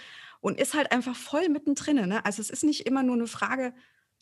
[0.40, 1.96] und ist halt einfach voll mittendrin.
[2.06, 2.24] Ne?
[2.24, 3.72] Also es ist nicht immer nur eine Frage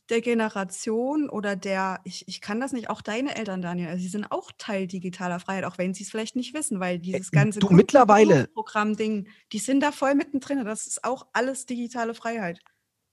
[0.08, 4.08] der Generation oder der, ich, ich kann das nicht, auch deine Eltern, Daniel, also sie
[4.08, 7.58] sind auch Teil digitaler Freiheit, auch wenn sie es vielleicht nicht wissen, weil dieses ganze
[7.58, 10.64] du, mittlerweile- Programm-Ding, die sind da voll mittendrin.
[10.64, 12.60] Das ist auch alles digitale Freiheit.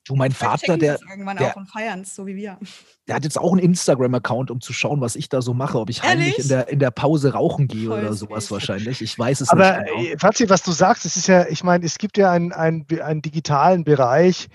[0.05, 2.59] Du, mein Vater, der, der- so wie wir.
[3.07, 5.89] der hat jetzt auch einen Instagram-Account, um zu schauen, was ich da so mache, ob
[5.89, 6.39] ich heimlich Ehrlich?
[6.43, 8.51] in der, in der Pause rauchen gehe Voll oder sowas süß.
[8.51, 9.01] wahrscheinlich.
[9.01, 10.03] Ich weiß es Aber nicht genau.
[10.13, 12.85] äh, Fazit, was du sagst, es ist ja, ich meine, es gibt ja einen, einen,
[13.01, 14.49] einen digitalen Bereich,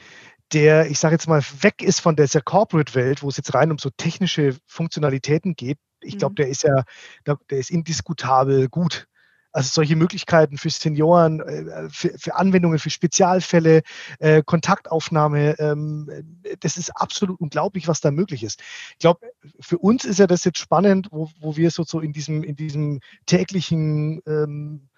[0.52, 3.78] der, ich sage jetzt mal, weg ist von dieser Corporate-Welt, wo es jetzt rein um
[3.78, 5.78] so technische Funktionalitäten geht.
[6.00, 6.36] Ich glaube, Mhm.
[6.36, 6.84] der ist ja,
[7.26, 9.06] der der ist indiskutabel gut.
[9.50, 13.82] Also solche Möglichkeiten für Senioren, äh, für, für Anwendungen, für Spezialfälle,
[14.18, 16.08] äh, Kontaktaufnahme, ähm,
[16.44, 18.60] äh, das ist absolut unglaublich, was da möglich ist.
[18.92, 19.26] Ich glaube,
[19.60, 22.56] für uns ist ja das jetzt spannend, wo, wo wir so, so in diesem, in
[22.56, 24.88] diesem täglichen ähm,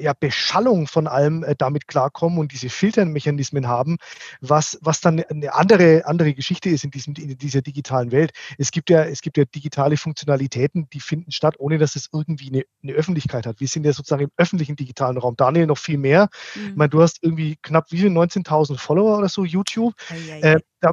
[0.00, 3.96] ja, Beschallung von allem äh, damit klarkommen und diese Filtermechanismen haben,
[4.40, 8.32] was, was dann eine andere, andere Geschichte ist in, diesem, in dieser digitalen Welt.
[8.58, 12.48] Es gibt, ja, es gibt ja digitale Funktionalitäten, die finden statt, ohne dass es irgendwie
[12.48, 13.60] eine, eine Öffentlichkeit hat.
[13.60, 15.36] Wir sind ja sozusagen im öffentlichen digitalen Raum.
[15.36, 16.28] Daniel noch viel mehr.
[16.54, 16.68] Mhm.
[16.70, 19.94] Ich meine, du hast irgendwie knapp wie viel, 19.000 Follower oder so, YouTube.
[20.40, 20.92] Äh, da,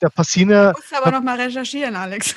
[0.00, 0.72] da passieren ja.
[0.72, 2.34] Du musst aber noch mal recherchieren, Alex.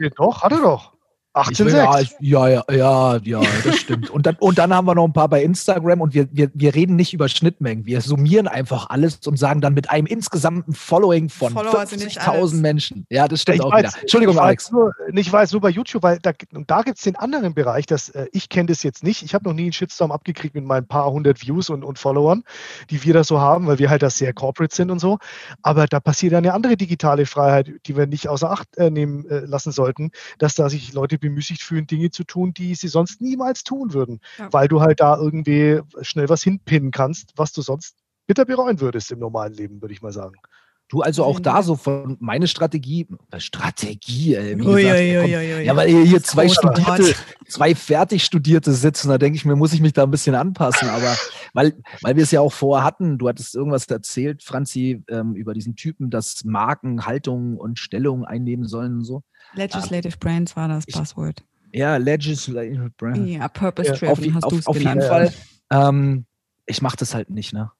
[0.00, 0.93] ja, doch, hat er doch.
[1.34, 4.08] 18, ja, ja, ja, ja, ja, das stimmt.
[4.08, 6.74] Und dann, und dann haben wir noch ein paar bei Instagram und wir, wir, wir
[6.76, 7.86] reden nicht über Schnittmengen.
[7.86, 13.04] Wir summieren einfach alles und sagen dann mit einem insgesamten Following von 50.000 Menschen.
[13.10, 14.00] Ja, das stimmt ich auch weiß, wieder.
[14.00, 14.70] Entschuldigung, ich Alex.
[14.70, 16.30] Nur, ich weiß nur bei YouTube, weil da,
[16.66, 19.24] da gibt es den anderen Bereich, dass äh, ich kenne das jetzt nicht.
[19.24, 22.44] Ich habe noch nie einen Shitstorm abgekriegt mit meinen paar hundert Views und, und Followern,
[22.90, 25.18] die wir da so haben, weil wir halt da sehr corporate sind und so.
[25.62, 29.40] Aber da passiert eine andere digitale Freiheit, die wir nicht außer Acht äh, nehmen äh,
[29.40, 33.64] lassen sollten, dass da sich Leute bemüßigt fühlen, Dinge zu tun, die sie sonst niemals
[33.64, 34.52] tun würden, ja.
[34.52, 39.10] weil du halt da irgendwie schnell was hinpinnen kannst, was du sonst bitter bereuen würdest
[39.10, 40.36] im normalen Leben, würde ich mal sagen.
[40.94, 45.54] Du also auch da so von meine Strategie, äh, Strategie, ey, wie gesagt, ui, ui,
[45.56, 47.16] ui, ja, weil hier zwei Studierte,
[47.48, 50.88] zwei fertig Studierte sitzen, da denke ich mir, muss ich mich da ein bisschen anpassen,
[50.88, 51.16] aber
[51.52, 55.52] weil, weil wir es ja auch vorher hatten, du hattest irgendwas erzählt, Franzi, ähm, über
[55.52, 59.24] diesen Typen, dass Marken Haltung und Stellung einnehmen sollen und so.
[59.54, 61.42] Legislative ah, Brands war das Passwort.
[61.72, 63.26] Ja, Legislative Brand.
[63.26, 65.34] Ja, Purpose Driven ja, auf, hast du Auf jeden Fall.
[65.72, 66.26] Ähm,
[66.66, 67.72] ich mache das halt nicht, ne?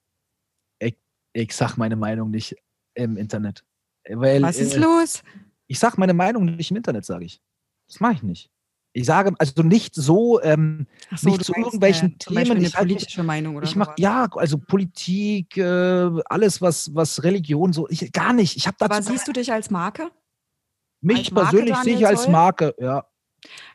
[0.81, 0.97] Ich,
[1.33, 2.57] ich sag meine Meinung nicht
[2.95, 3.65] im Internet.
[4.09, 5.23] Weil, Was ist äh, los?
[5.67, 7.41] Ich sag meine Meinung nicht im Internet, sage ich.
[7.89, 8.51] Das mache ich nicht.
[8.97, 12.51] Ich sage also nicht so, ähm, so nicht zu meinst, irgendwelchen äh, Themen.
[12.53, 17.25] Eine ich politische halt, Meinung oder Ich mache ja, also Politik, äh, alles was was
[17.25, 18.57] Religion so, ich gar nicht.
[18.57, 20.11] Ich habe Aber siehst du dich als Marke?
[21.01, 23.05] Mich als persönlich sehe ich als Marke, ja.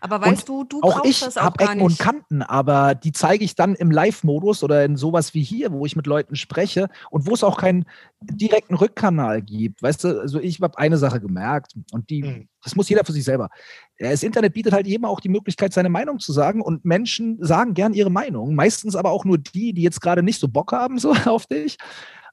[0.02, 3.56] Aber weißt und du, du auch ich habe Ecken und Kanten, aber die zeige ich
[3.56, 7.34] dann im Live-Modus oder in sowas wie hier, wo ich mit Leuten spreche und wo
[7.34, 7.86] es auch keinen
[8.22, 9.82] direkten Rückkanal gibt.
[9.82, 12.48] Weißt du, also ich habe eine Sache gemerkt und die, mhm.
[12.64, 13.50] das muss jeder für sich selber.
[13.98, 17.74] Das Internet bietet halt jedem auch die Möglichkeit, seine Meinung zu sagen und Menschen sagen
[17.74, 18.56] gern ihre Meinung.
[18.56, 21.78] Meistens aber auch nur die, die jetzt gerade nicht so Bock haben so auf dich.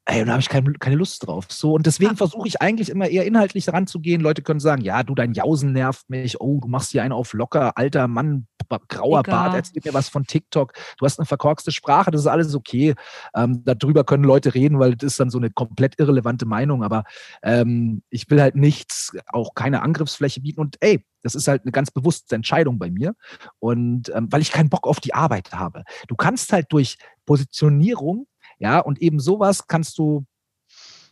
[0.08, 1.46] Ey, und da habe ich kein, keine Lust drauf.
[1.48, 4.20] So, und deswegen versuche ich eigentlich immer eher inhaltlich ranzugehen.
[4.20, 6.40] Leute können sagen, ja, du, dein Jausen nervt mich.
[6.40, 8.46] Oh, du machst hier einen auf locker, alter Mann,
[8.88, 9.34] grauer Egal.
[9.34, 10.74] Bart, erzähl mir was von TikTok.
[10.98, 12.94] Du hast eine verkorkste Sprache, das ist alles okay.
[13.34, 16.84] Ähm, darüber können Leute reden, weil das ist dann so eine komplett irrelevante Meinung.
[16.84, 17.02] Aber
[17.42, 20.60] ähm, ich will halt nichts, auch keine Angriffsfläche bieten.
[20.60, 23.16] Und ey, das ist halt eine ganz bewusste Entscheidung bei mir.
[23.58, 25.82] Und ähm, weil ich keinen Bock auf die Arbeit habe.
[26.06, 30.24] Du kannst halt durch Positionierung ja, und eben sowas kannst du,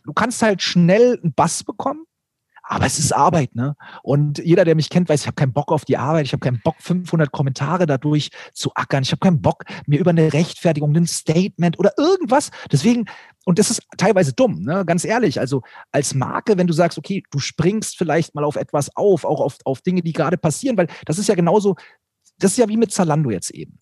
[0.03, 2.05] du kannst halt schnell einen Bass bekommen,
[2.67, 3.75] aber es ist Arbeit, ne?
[4.01, 6.39] Und jeder, der mich kennt, weiß, ich habe keinen Bock auf die Arbeit, ich habe
[6.39, 10.95] keinen Bock, 500 Kommentare dadurch zu ackern, ich habe keinen Bock, mir über eine Rechtfertigung,
[10.95, 12.49] ein Statement oder irgendwas.
[12.71, 13.05] Deswegen,
[13.45, 14.83] und das ist teilweise dumm, ne?
[14.83, 15.39] ganz ehrlich.
[15.39, 19.41] Also als Marke, wenn du sagst, okay, du springst vielleicht mal auf etwas auf, auch
[19.41, 21.75] auf, auf Dinge, die gerade passieren, weil das ist ja genauso,
[22.39, 23.77] das ist ja wie mit Zalando jetzt eben.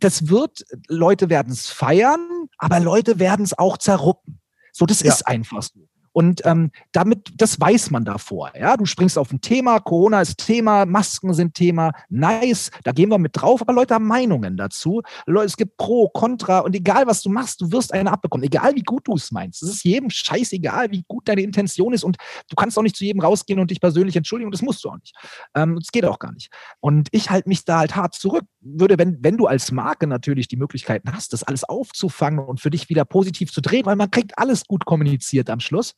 [0.00, 4.40] Das wird, Leute werden es feiern, aber Leute werden es auch zerruppen.
[4.72, 5.12] So, das ja.
[5.12, 5.88] ist einfach so.
[6.14, 8.52] Und ähm, damit, das weiß man davor.
[8.56, 13.08] Ja, du springst auf ein Thema, Corona ist Thema, Masken sind Thema, nice, da gehen
[13.08, 15.02] wir mit drauf, aber Leute haben Meinungen dazu.
[15.44, 18.44] Es gibt Pro, Contra und egal was du machst, du wirst eine abbekommen.
[18.44, 19.64] Egal wie gut du es meinst.
[19.64, 22.16] Es ist jedem scheißegal, wie gut deine Intention ist und
[22.48, 24.90] du kannst auch nicht zu jedem rausgehen und dich persönlich entschuldigen und das musst du
[24.90, 25.16] auch nicht.
[25.56, 26.48] Ähm, das geht auch gar nicht.
[26.78, 28.44] Und ich halte mich da halt hart zurück.
[28.60, 32.70] Würde, wenn, wenn du als Marke natürlich die Möglichkeiten hast, das alles aufzufangen und für
[32.70, 35.96] dich wieder positiv zu drehen, weil man kriegt alles gut kommuniziert am Schluss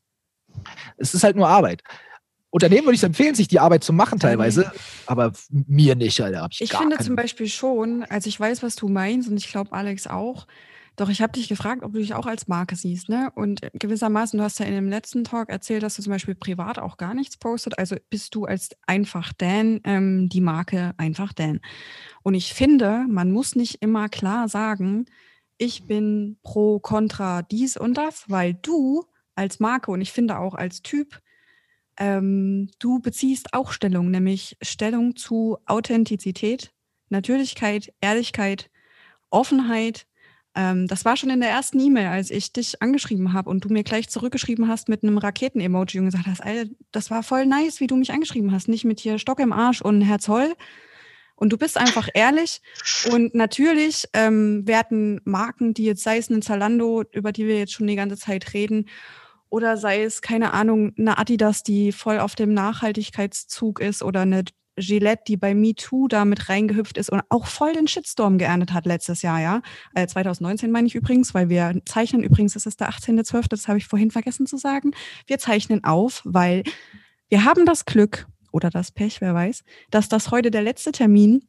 [0.97, 1.83] es ist halt nur Arbeit.
[2.51, 4.73] Unternehmen würde ich empfehlen, sich die Arbeit zu machen teilweise,
[5.07, 6.49] aber mir nicht, Alter.
[6.51, 9.73] Ich, ich finde zum Beispiel schon, also ich weiß, was du meinst und ich glaube
[9.73, 10.47] Alex auch,
[10.97, 13.31] doch ich habe dich gefragt, ob du dich auch als Marke siehst, ne?
[13.35, 16.79] Und gewissermaßen, du hast ja in dem letzten Talk erzählt, dass du zum Beispiel privat
[16.79, 17.79] auch gar nichts postet.
[17.79, 21.61] Also bist du als einfach Dan ähm, die Marke einfach Dan.
[22.23, 25.05] Und ich finde, man muss nicht immer klar sagen,
[25.59, 29.05] ich bin pro, contra dies und das, weil du
[29.37, 31.21] als Marke und ich finde auch als Typ,
[31.99, 36.73] ähm, du beziehst auch Stellung, nämlich Stellung zu Authentizität,
[37.09, 38.71] Natürlichkeit, Ehrlichkeit,
[39.31, 40.07] Offenheit.
[40.55, 43.69] Ähm, das war schon in der ersten E-Mail, als ich dich angeschrieben habe und du
[43.69, 47.81] mir gleich zurückgeschrieben hast mit einem Raketen-Emoji und gesagt hast, Alter, das war voll nice,
[47.81, 48.69] wie du mich angeschrieben hast.
[48.69, 50.55] Nicht mit hier Stock im Arsch und Herr Zoll.
[51.35, 52.63] Und du bist einfach ehrlich.
[53.13, 57.73] Und natürlich ähm, werden Marken, die jetzt sei es ein Zalando, über die wir jetzt
[57.73, 58.89] schon die ganze Zeit reden,
[59.51, 64.45] oder sei es, keine Ahnung, eine Adidas, die voll auf dem Nachhaltigkeitszug ist oder eine
[64.79, 68.85] Gillette, die bei MeToo da mit reingehüpft ist und auch voll den Shitstorm geerntet hat
[68.87, 69.63] letztes Jahr, ja.
[69.95, 73.79] Äh, 2019 meine ich übrigens, weil wir zeichnen, übrigens ist es der 18.12., das habe
[73.79, 74.91] ich vorhin vergessen zu sagen.
[75.27, 76.63] Wir zeichnen auf, weil
[77.29, 81.49] wir haben das Glück oder das Pech, wer weiß, dass das heute der letzte Termin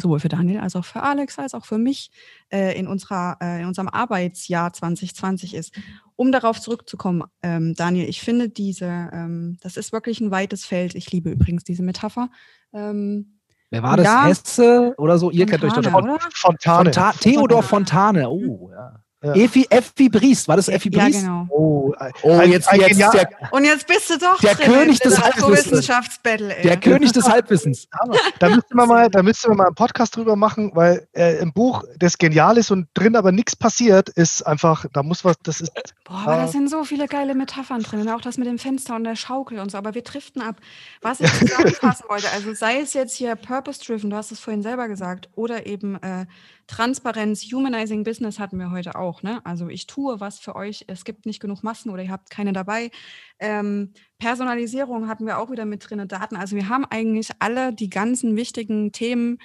[0.00, 2.10] sowohl für Daniel als auch für Alex als auch für mich
[2.50, 5.72] äh, in, unserer, äh, in unserem Arbeitsjahr 2020 ist.
[6.16, 10.94] Um darauf zurückzukommen, ähm, Daniel, ich finde diese, ähm, das ist wirklich ein weites Feld.
[10.94, 12.30] Ich liebe übrigens diese Metapher.
[12.72, 14.06] Ähm, Wer war das?
[14.06, 15.30] Ja, Hesse oder so?
[15.30, 16.18] Ihr kennt euch doch Fontane.
[16.32, 17.18] Fontane.
[17.18, 18.30] Theodor Fontane.
[18.30, 19.03] Oh, ja.
[19.24, 19.34] Ja.
[19.34, 21.22] Effi, Effi Briest, war das Effi Briest?
[21.22, 21.46] Ja, genau.
[21.50, 25.18] Oh, oh jetzt, ein, jetzt der, Und jetzt bist du doch der drin, König des
[25.18, 25.70] Halbwissens.
[25.72, 27.88] Wissenschaftsbattle, Der König des Halbwissens.
[28.38, 31.52] da müssten wir mal, da müssten wir mal einen Podcast drüber machen, weil äh, im
[31.52, 35.62] Buch, das genial ist und drin aber nichts passiert, ist einfach, da muss was, das
[35.62, 35.72] ist.
[36.04, 38.02] Boah, aber da sind so viele geile Metaphern drin.
[38.02, 39.78] Und auch das mit dem Fenster und der Schaukel und so.
[39.78, 40.56] Aber wir driften ab.
[41.00, 44.88] Was ich zusammenfassen wollte, also sei es jetzt hier Purpose-Driven, du hast es vorhin selber
[44.88, 46.26] gesagt, oder eben äh,
[46.66, 49.13] Transparenz, Humanizing Business hatten wir heute auch.
[49.22, 49.40] Ne?
[49.44, 52.52] Also ich tue was für euch, es gibt nicht genug Massen oder ihr habt keine
[52.52, 52.90] dabei.
[53.38, 56.36] Ähm, Personalisierung hatten wir auch wieder mit drin, Daten.
[56.36, 59.38] Also wir haben eigentlich alle die ganzen wichtigen Themen,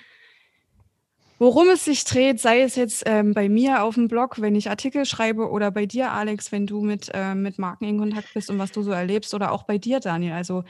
[1.39, 4.69] worum es sich dreht, sei es jetzt ähm, bei mir auf dem Blog, wenn ich
[4.69, 8.49] Artikel schreibe oder bei dir, Alex, wenn du mit, äh, mit Marken in Kontakt bist
[8.49, 10.33] und was du so erlebst oder auch bei dir, Daniel.
[10.33, 10.63] Also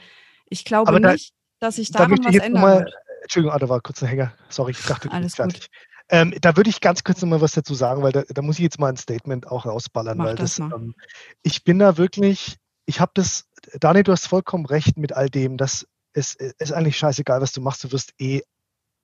[0.48, 2.94] ich glaube da, nicht, dass sich daran da was wird.
[3.22, 4.32] Entschuldigung, ah, da war kurz ein Hänger.
[4.48, 5.68] Sorry, ich dachte, Alles fertig.
[6.10, 8.56] Ähm, da würde ich ganz kurz noch mal was dazu sagen, weil da, da, muss
[8.56, 10.94] ich jetzt mal ein Statement auch rausballern, Mach weil das, das ähm,
[11.42, 15.56] ich bin da wirklich, ich habe das, Daniel, du hast vollkommen recht mit all dem,
[15.56, 18.42] dass es ist eigentlich scheißegal, was du machst, du wirst eh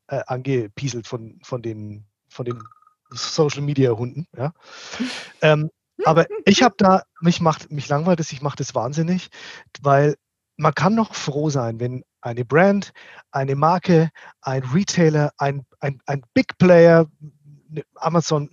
[0.09, 2.61] äh, angepieselt von, von den, von den
[3.11, 4.53] Social Media Hunden, ja.
[5.41, 5.71] ähm,
[6.05, 9.29] aber ich habe da, mich macht, mich langweilt es, ich mache das wahnsinnig,
[9.81, 10.17] weil
[10.57, 12.93] man kann noch froh sein, wenn eine Brand,
[13.31, 14.11] eine Marke,
[14.43, 17.07] ein Retailer, ein, ein, ein Big Player,
[17.95, 18.51] Amazon,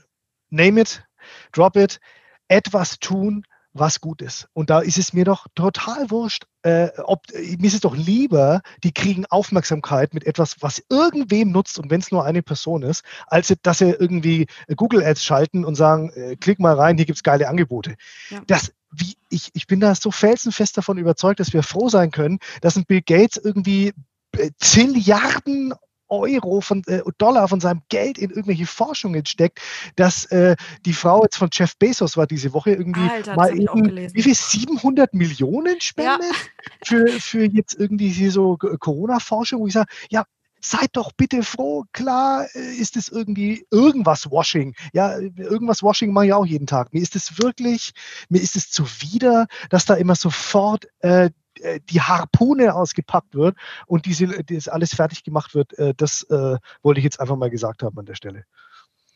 [0.50, 1.04] name it,
[1.52, 2.00] drop it,
[2.48, 4.48] etwas tun, was gut ist.
[4.54, 8.62] Und da ist es mir doch total wurscht, äh, ob, mir ist es doch lieber,
[8.84, 13.04] die kriegen Aufmerksamkeit mit etwas, was irgendwem nutzt und wenn es nur eine Person ist,
[13.28, 17.18] als dass sie irgendwie Google Ads schalten und sagen, äh, klick mal rein, hier gibt
[17.18, 17.96] es geile Angebote.
[18.30, 18.42] Ja.
[18.48, 22.40] Das, wie, ich, ich bin da so felsenfest davon überzeugt, dass wir froh sein können,
[22.62, 23.94] dass ein Bill Gates irgendwie
[24.38, 25.74] äh, Zilliarden
[26.10, 29.60] Euro von äh, Dollar von seinem Geld in irgendwelche Forschungen steckt,
[29.96, 34.14] dass äh, die Frau jetzt von Jeff Bezos war diese Woche irgendwie Alter, mal eben,
[34.14, 36.72] wie viel 700 Millionen spendet ja.
[36.84, 40.26] für, für jetzt irgendwie so Corona-Forschung, wo ich sage, ja,
[40.64, 41.84] seid doch bitte froh.
[41.92, 44.76] Klar äh, ist es irgendwie irgendwas Washing.
[44.94, 46.94] Ja, irgendwas Washing mache ich auch jeden Tag.
[46.94, 47.92] Mir ist es wirklich,
[48.30, 51.30] mir ist es zuwider, dass da immer sofort äh,
[51.64, 55.78] äh, die Harpune ausgepackt wird und diese, das alles fertig gemacht wird.
[55.80, 58.46] Äh, das äh, wollte ich jetzt einfach mal gesagt haben an der Stelle.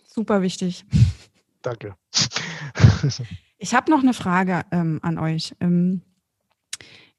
[0.08, 0.86] Super wichtig.
[1.62, 1.96] Danke.
[3.58, 5.54] ich habe noch eine Frage ähm, an euch.
[5.60, 6.02] Ähm,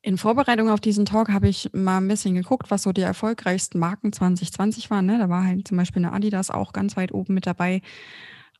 [0.00, 3.78] in Vorbereitung auf diesen Talk habe ich mal ein bisschen geguckt, was so die erfolgreichsten
[3.78, 5.06] Marken 2020 waren.
[5.06, 5.18] Ne?
[5.18, 7.82] Da war halt zum Beispiel eine Adidas auch ganz weit oben mit dabei.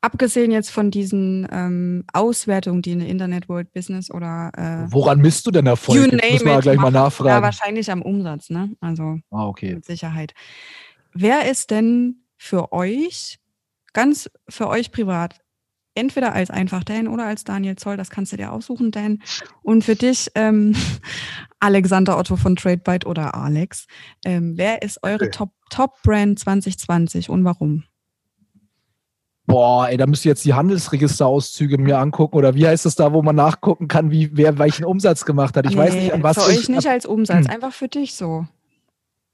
[0.01, 5.45] Abgesehen jetzt von diesen ähm, Auswertungen, die eine Internet World Business oder äh, Woran misst
[5.47, 5.99] du denn Erfolg?
[5.99, 7.31] You name Muss man gleich mal nachfragen.
[7.31, 8.77] Ja, wahrscheinlich am Umsatz, ne?
[8.81, 9.75] Also ah, okay.
[9.75, 10.35] mit Sicherheit.
[11.15, 13.41] Wer ist denn für euch,
[13.93, 15.41] ganz für euch privat,
[15.99, 19.21] entweder als einfach Dan oder als Daniel Zoll, das kannst du dir aussuchen, Dan.
[19.63, 20.77] Und für dich, ähm,
[21.59, 23.89] Alexander Otto von TradeByte oder Alex,
[24.25, 25.31] ähm, wer ist eure okay.
[25.33, 27.83] Top, Top Brand 2020 und warum?
[29.49, 33.15] Boah, ey, da müsst ihr jetzt die Handelsregisterauszüge mir angucken oder wie heißt das da,
[33.15, 35.65] wo man nachgucken kann, wie wer welchen Umsatz gemacht hat.
[35.65, 37.55] Ich nee, weiß nicht, an was für euch nicht als Umsatz, hm.
[37.55, 38.47] einfach für dich so.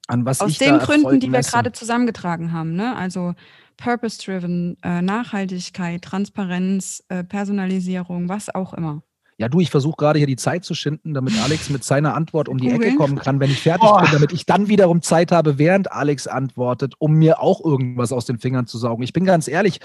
[0.06, 2.94] An was Aus ich den Gründen, die wir gerade zusammengetragen haben, ne?
[2.94, 3.34] Also
[3.76, 9.02] Purpose-driven, äh, Nachhaltigkeit, Transparenz, äh, Personalisierung, was auch immer.
[9.36, 12.48] Ja, du, ich versuche gerade hier die Zeit zu schinden, damit Alex mit seiner Antwort
[12.48, 12.70] um die.
[12.70, 14.00] Ecke kommen kann, wenn ich fertig oh.
[14.00, 18.26] bin, damit ich dann wiederum Zeit habe, während Alex antwortet, um mir auch irgendwas aus
[18.26, 19.02] den Fingern zu saugen.
[19.02, 19.80] Ich bin ganz ehrlich.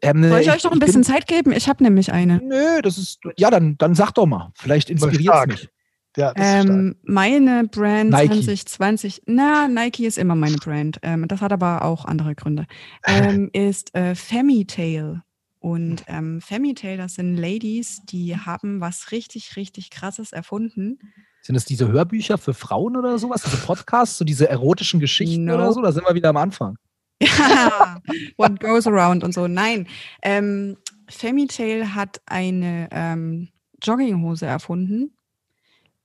[0.00, 1.52] Ähm, Soll ich, euch noch ein bisschen bin, Zeit geben?
[1.52, 2.40] Ich habe nämlich eine.
[2.42, 3.20] Nö, das ist.
[3.36, 4.52] Ja, dann, dann sag doch mal.
[4.54, 5.68] Vielleicht inspiriert es mich.
[6.16, 8.42] Ja, ähm, meine Brand Nike.
[8.42, 10.98] 2020, na, Nike ist immer meine Brand.
[11.02, 12.66] Ähm, das hat aber auch andere Gründe.
[13.06, 15.22] Ähm, ist äh, Femitail.
[15.60, 20.98] Und ähm, Femitail, das sind Ladies, die haben was richtig, richtig krasses erfunden.
[21.42, 23.42] Sind das diese Hörbücher für Frauen oder sowas?
[23.42, 25.54] Diese Podcasts, so diese erotischen Geschichten no.
[25.54, 25.82] oder so?
[25.82, 26.76] Da sind wir wieder am Anfang.
[27.20, 28.00] Ja,
[28.36, 29.48] what goes around und so.
[29.48, 29.88] Nein,
[30.22, 30.76] ähm,
[31.08, 33.48] Femitail hat eine ähm,
[33.82, 35.16] Jogginghose erfunden,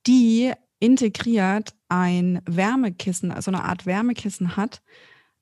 [0.06, 4.82] die integriert ein Wärmekissen, also eine Art Wärmekissen hat,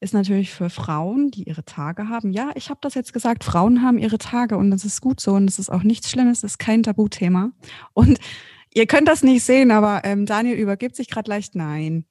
[0.02, 2.32] ist natürlich für Frauen, die ihre Tage haben.
[2.32, 5.32] Ja, ich habe das jetzt gesagt, Frauen haben ihre Tage und das ist gut so
[5.32, 7.52] und das ist auch nichts Schlimmes, das ist kein Tabuthema.
[7.94, 8.18] Und
[8.74, 11.54] ihr könnt das nicht sehen, aber ähm, Daniel übergibt sich gerade leicht.
[11.54, 12.04] Nein.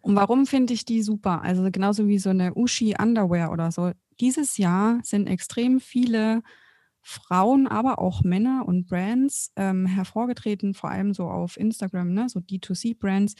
[0.00, 1.42] Und warum finde ich die super?
[1.42, 3.92] Also genauso wie so eine Ushi Underwear oder so.
[4.18, 6.42] Dieses Jahr sind extrem viele
[7.02, 12.28] Frauen, aber auch Männer und Brands ähm, hervorgetreten, vor allem so auf Instagram, ne?
[12.30, 13.34] so D2C-Brands,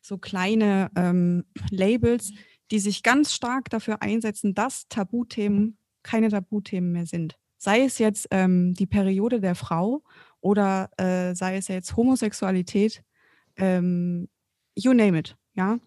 [0.00, 2.32] so kleine ähm, Labels,
[2.70, 7.36] die sich ganz stark dafür einsetzen, dass Tabuthemen keine Tabuthemen mehr sind.
[7.56, 10.02] Sei es jetzt ähm, die Periode der Frau
[10.40, 13.02] oder äh, sei es jetzt Homosexualität,
[13.56, 14.28] ähm,
[14.76, 15.78] you name it, ja.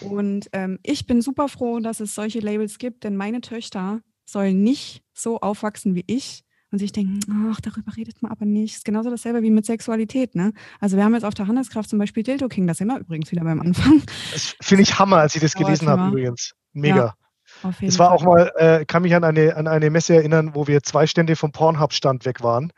[0.00, 4.62] Und ähm, ich bin super froh, dass es solche Labels gibt, denn meine Töchter sollen
[4.62, 6.44] nicht so aufwachsen wie ich
[6.76, 7.20] und sich denken,
[7.50, 8.76] ach, darüber redet man aber nicht.
[8.76, 10.52] Ist genauso dasselbe wie mit Sexualität, ne?
[10.78, 13.44] Also wir haben jetzt auf der Handelskraft zum Beispiel Dildo King, das immer übrigens wieder
[13.44, 14.02] beim Anfang.
[14.32, 16.52] Das finde ich Hammer, als ich das gelesen habe übrigens.
[16.74, 17.14] Mega.
[17.62, 18.16] Ja, es war Fall.
[18.18, 21.34] auch mal, äh, kann mich an eine, an eine Messe erinnern, wo wir zwei Stände
[21.34, 22.74] vom Pornhub-Stand weg waren.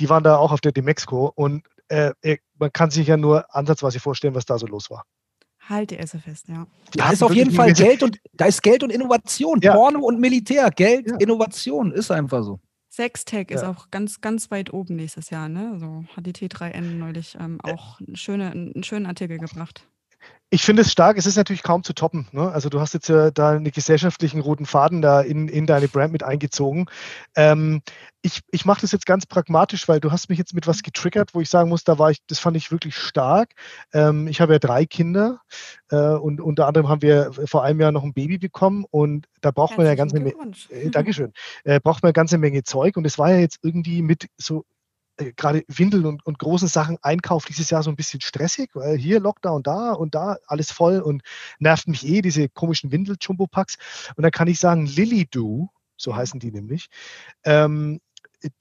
[0.00, 3.54] Die waren da auch auf der Demexco und äh, äh, man kann sich ja nur
[3.54, 5.04] ansatzweise vorstellen, was da so los war.
[5.68, 6.66] Halte es fest, ja.
[6.94, 9.60] Da ist auf jeden Fall Geld und da ist Geld und Innovation.
[9.60, 9.74] Ja.
[9.74, 11.16] Porno und Militär, Geld, ja.
[11.18, 12.58] Innovation, ist einfach so.
[12.96, 13.56] Sextech ja.
[13.56, 15.70] ist auch ganz, ganz weit oben nächstes Jahr, ne?
[15.74, 19.86] Also hat die T3N neulich ähm, auch eine schöne, einen schönen Artikel gebracht.
[20.48, 22.28] Ich finde es stark, es ist natürlich kaum zu toppen.
[22.30, 22.52] Ne?
[22.52, 26.12] Also du hast jetzt ja da einen gesellschaftlichen roten Faden da in, in deine Brand
[26.12, 26.86] mit eingezogen.
[27.34, 27.82] Ähm,
[28.22, 31.34] ich ich mache das jetzt ganz pragmatisch, weil du hast mich jetzt mit was getriggert,
[31.34, 33.54] wo ich sagen muss, da war ich, das fand ich wirklich stark.
[33.92, 35.40] Ähm, ich habe ja drei Kinder
[35.90, 39.50] äh, und unter anderem haben wir vor einem Jahr noch ein Baby bekommen und da
[39.50, 40.34] braucht man ja ganze Menge,
[40.70, 41.32] äh, Dankeschön,
[41.64, 44.64] äh, braucht man eine ganze Menge Zeug und es war ja jetzt irgendwie mit so
[45.16, 49.20] gerade Windeln und, und großen Sachen Einkauf dieses Jahr so ein bisschen stressig, weil hier
[49.20, 51.22] Lockdown da und da alles voll und
[51.58, 53.76] nervt mich eh diese komischen Windel-Jumbo-Packs.
[54.16, 56.88] Und dann kann ich sagen, Lily Do, so heißen die nämlich,
[57.44, 58.00] ähm,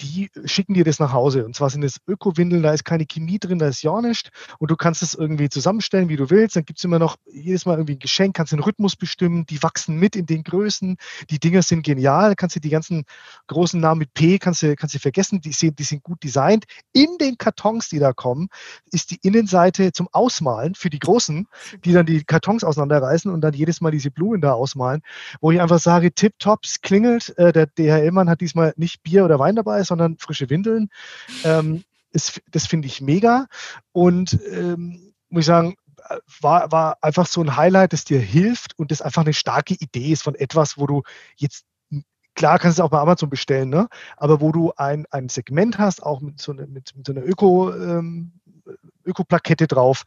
[0.01, 1.45] die schicken dir das nach Hause.
[1.45, 4.29] Und zwar sind es Öko-Windeln, da ist keine Chemie drin, da ist ja nichts.
[4.59, 6.55] Und du kannst es irgendwie zusammenstellen, wie du willst.
[6.55, 9.45] Dann gibt es immer noch jedes Mal irgendwie ein Geschenk, kannst den Rhythmus bestimmen.
[9.45, 10.97] Die wachsen mit in den Größen.
[11.29, 12.35] Die Dinger sind genial.
[12.35, 13.03] Kannst du die ganzen
[13.47, 15.41] großen Namen mit P, kannst du, kannst du vergessen.
[15.41, 16.65] Die sind, die sind gut designt.
[16.93, 18.47] In den Kartons, die da kommen,
[18.91, 21.47] ist die Innenseite zum Ausmalen für die Großen,
[21.83, 25.01] die dann die Kartons auseinanderreißen und dann jedes Mal diese Blumen da ausmalen.
[25.41, 27.37] Wo ich einfach sage, tipptopp, es klingelt.
[27.37, 30.89] Äh, der DHL-Mann hat diesmal nicht Bier oder Wein dabei dabei, sondern frische Windeln.
[31.43, 33.47] Ähm, ist, das finde ich mega.
[33.91, 35.75] Und ähm, muss ich sagen,
[36.39, 40.11] war, war einfach so ein Highlight, das dir hilft und das einfach eine starke Idee
[40.11, 41.03] ist von etwas, wo du
[41.35, 41.65] jetzt
[42.35, 43.87] klar kannst du es auch bei Amazon bestellen, ne?
[44.17, 47.23] aber wo du ein, ein Segment hast, auch mit so, eine, mit, mit so einer
[47.23, 48.33] Öko, ähm,
[49.05, 50.03] Öko-Plakette drauf,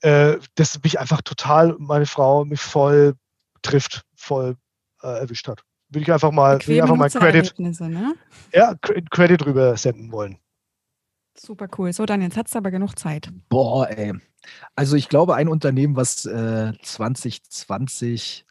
[0.00, 3.14] äh, das mich einfach total, meine Frau mich voll
[3.62, 4.56] trifft, voll
[5.02, 8.14] äh, erwischt hat würde ich einfach mal, ich einfach mal Credit, ne?
[8.52, 8.74] ja,
[9.10, 10.38] Credit rüber senden wollen.
[11.36, 11.92] Super cool.
[11.92, 13.30] So, dann jetzt hat es aber genug Zeit.
[13.48, 14.14] Boah, ey.
[14.76, 18.46] Also ich glaube, ein Unternehmen, was äh, 2020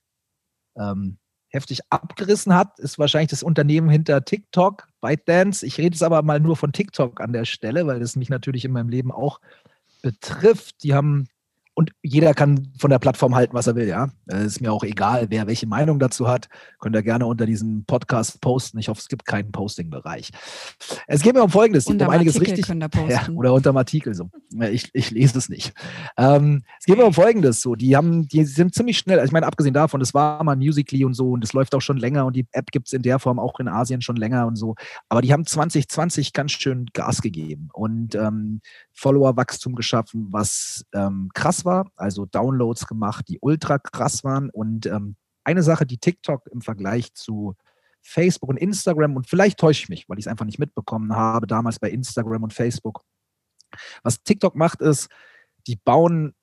[0.78, 1.18] ähm,
[1.50, 5.66] heftig abgerissen hat, ist wahrscheinlich das Unternehmen hinter TikTok, ByteDance.
[5.66, 8.66] Ich rede jetzt aber mal nur von TikTok an der Stelle, weil das mich natürlich
[8.66, 9.40] in meinem Leben auch
[10.02, 10.84] betrifft.
[10.84, 11.28] Die haben
[11.76, 14.10] und jeder kann von der Plattform halten, was er will, ja.
[14.28, 16.48] Es ist mir auch egal, wer welche Meinung dazu hat.
[16.80, 18.78] Könnt ihr gerne unter diesem Podcast posten.
[18.78, 20.32] Ich hoffe, es gibt keinen Posting-Bereich.
[21.08, 21.88] Es geht mir um Folgendes.
[21.88, 22.64] Unter um einiges richtig.
[23.08, 24.30] Ja, oder unter dem Artikel so.
[24.72, 25.74] Ich, ich lese es nicht.
[26.18, 27.62] Ähm, es geht mir um Folgendes.
[27.62, 29.20] So, die haben, die sind ziemlich schnell.
[29.20, 31.82] Also ich meine, abgesehen davon, das war mal Musically und so und das läuft auch
[31.82, 34.48] schon länger und die App gibt es in der Form auch in Asien schon länger
[34.48, 34.76] und so.
[35.10, 38.62] Aber die haben 2020 ganz schön Gas gegeben und ähm,
[38.94, 44.50] Follower-Wachstum geschaffen, was ähm, krass war, also Downloads gemacht, die ultra krass waren.
[44.50, 47.56] Und ähm, eine Sache, die TikTok im Vergleich zu
[48.02, 51.48] Facebook und Instagram, und vielleicht täusche ich mich, weil ich es einfach nicht mitbekommen habe,
[51.48, 53.02] damals bei Instagram und Facebook.
[54.04, 55.10] Was TikTok macht, ist,
[55.68, 56.34] die bauen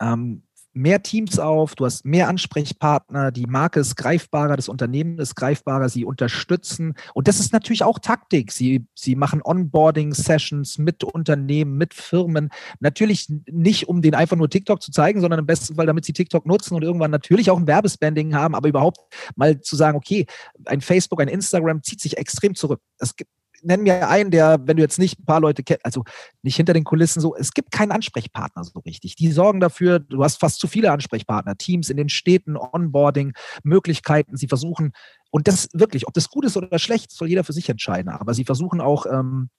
[0.00, 5.34] ähm, mehr Teams auf, du hast mehr Ansprechpartner, die Marke ist greifbarer, das Unternehmen ist
[5.34, 6.94] greifbarer, sie unterstützen.
[7.14, 8.52] Und das ist natürlich auch Taktik.
[8.52, 12.50] Sie, sie machen Onboarding-Sessions mit Unternehmen, mit Firmen.
[12.80, 16.12] Natürlich nicht, um den einfach nur TikTok zu zeigen, sondern im besten Fall, damit sie
[16.12, 18.98] TikTok nutzen und irgendwann natürlich auch ein Werbespending haben, aber überhaupt
[19.36, 20.26] mal zu sagen, okay,
[20.66, 22.80] ein Facebook, ein Instagram zieht sich extrem zurück.
[22.98, 23.30] Es gibt
[23.62, 26.04] nenn mir einen, der, wenn du jetzt nicht ein paar Leute kennst, also
[26.42, 29.16] nicht hinter den Kulissen so, es gibt keinen Ansprechpartner so richtig.
[29.16, 33.32] Die sorgen dafür, du hast fast zu viele Ansprechpartner, Teams in den Städten, Onboarding,
[33.62, 34.92] Möglichkeiten, sie versuchen,
[35.30, 38.34] und das wirklich, ob das gut ist oder schlecht, soll jeder für sich entscheiden, aber
[38.34, 39.50] sie versuchen auch, ähm,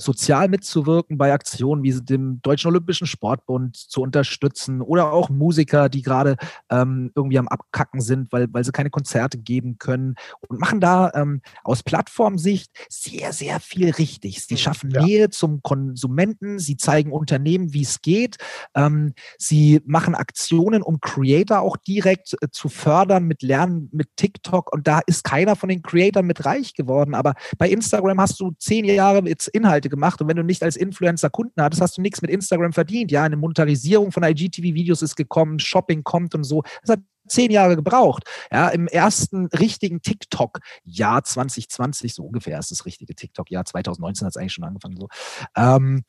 [0.00, 6.02] sozial mitzuwirken bei Aktionen wie dem Deutschen Olympischen Sportbund zu unterstützen oder auch Musiker, die
[6.02, 6.36] gerade
[6.70, 10.14] ähm, irgendwie am Abkacken sind, weil, weil sie keine Konzerte geben können
[10.48, 14.44] und machen da ähm, aus Plattformsicht sehr, sehr viel richtig.
[14.44, 15.04] Sie hm, schaffen ja.
[15.04, 18.38] Nähe zum Konsumenten, sie zeigen Unternehmen, wie es geht,
[18.74, 24.72] ähm, sie machen Aktionen, um Creator auch direkt äh, zu fördern mit Lernen, mit TikTok
[24.72, 28.52] und da ist keiner von den Creatoren mit reich geworden, aber bei Instagram hast du
[28.58, 32.02] zehn Jahre jetzt Inhalte gemacht und wenn du nicht als Influencer Kunden hattest, hast du
[32.02, 33.10] nichts mit Instagram verdient.
[33.10, 36.62] Ja, eine Monetarisierung von IGTV-Videos ist gekommen, Shopping kommt und so.
[36.82, 38.24] Das hat zehn Jahre gebraucht.
[38.50, 44.36] Ja, im ersten richtigen TikTok-Jahr 2020, so ungefähr ist das richtige TikTok-Jahr, 2019 hat es
[44.36, 45.08] eigentlich schon angefangen so.
[45.56, 46.02] Ähm,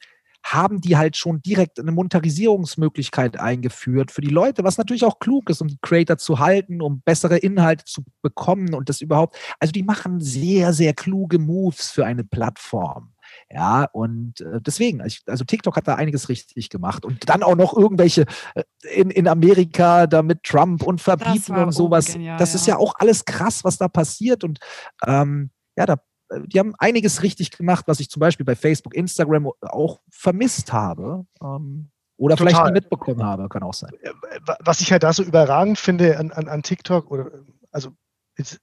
[0.44, 5.50] haben die halt schon direkt eine Monetarisierungsmöglichkeit eingeführt für die Leute, was natürlich auch klug
[5.50, 9.38] ist, um die Creator zu halten, um bessere Inhalte zu bekommen und das überhaupt.
[9.60, 13.14] Also die machen sehr, sehr kluge Moves für eine Plattform.
[13.54, 17.04] Ja, und äh, deswegen, also TikTok hat da einiges richtig gemacht.
[17.04, 18.26] Und dann auch noch irgendwelche
[18.56, 22.14] äh, in, in Amerika da mit Trump und verbieten und sowas.
[22.14, 24.44] Genial, das ist ja auch alles krass, was da passiert.
[24.44, 24.60] Und
[25.06, 25.98] ähm, ja, da
[26.46, 31.26] die haben einiges richtig gemacht, was ich zum Beispiel bei Facebook, Instagram auch vermisst habe.
[31.42, 32.54] Ähm, oder Total.
[32.54, 33.92] vielleicht nie mitbekommen habe, kann auch sein.
[34.02, 34.12] Äh,
[34.60, 37.32] was ich halt da so überragend finde an, an, an TikTok, oder
[37.72, 37.92] also
[38.38, 38.60] jetzt,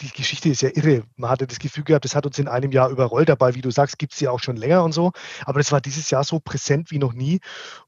[0.00, 1.04] die Geschichte ist ja irre.
[1.16, 3.28] Man hatte das Gefühl gehabt, das hat uns in einem Jahr überrollt.
[3.28, 5.12] Dabei, wie du sagst, gibt es ja auch schon länger und so.
[5.44, 7.40] Aber das war dieses Jahr so präsent wie noch nie.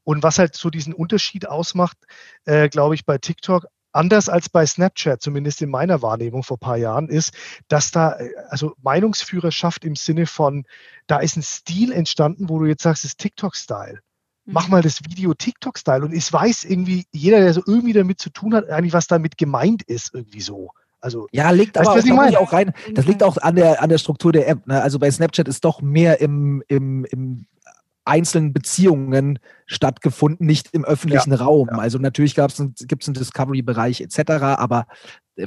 [0.03, 1.97] Und was halt so diesen Unterschied ausmacht,
[2.45, 6.61] äh, glaube ich, bei TikTok, anders als bei Snapchat, zumindest in meiner Wahrnehmung vor ein
[6.61, 7.33] paar Jahren, ist,
[7.67, 10.65] dass da äh, also Meinungsführerschaft im Sinne von,
[11.07, 13.99] da ist ein Stil entstanden, wo du jetzt sagst, es ist TikTok-Style.
[14.45, 14.71] Mach mhm.
[14.71, 18.55] mal das Video TikTok-Style und es weiß irgendwie jeder, der so irgendwie damit zu tun
[18.55, 20.71] hat, eigentlich was damit gemeint ist, irgendwie so.
[21.01, 22.73] Also, ja, liegt aber auch, auch rein.
[22.93, 24.67] Das liegt auch an der, an der Struktur der App.
[24.67, 24.81] Ne?
[24.81, 27.45] Also bei Snapchat ist doch mehr im, im, im
[28.05, 31.69] einzelnen Beziehungen stattgefunden, nicht im öffentlichen ja, Raum.
[31.71, 31.77] Ja.
[31.77, 34.87] Also natürlich gibt es einen Discovery-Bereich etc., aber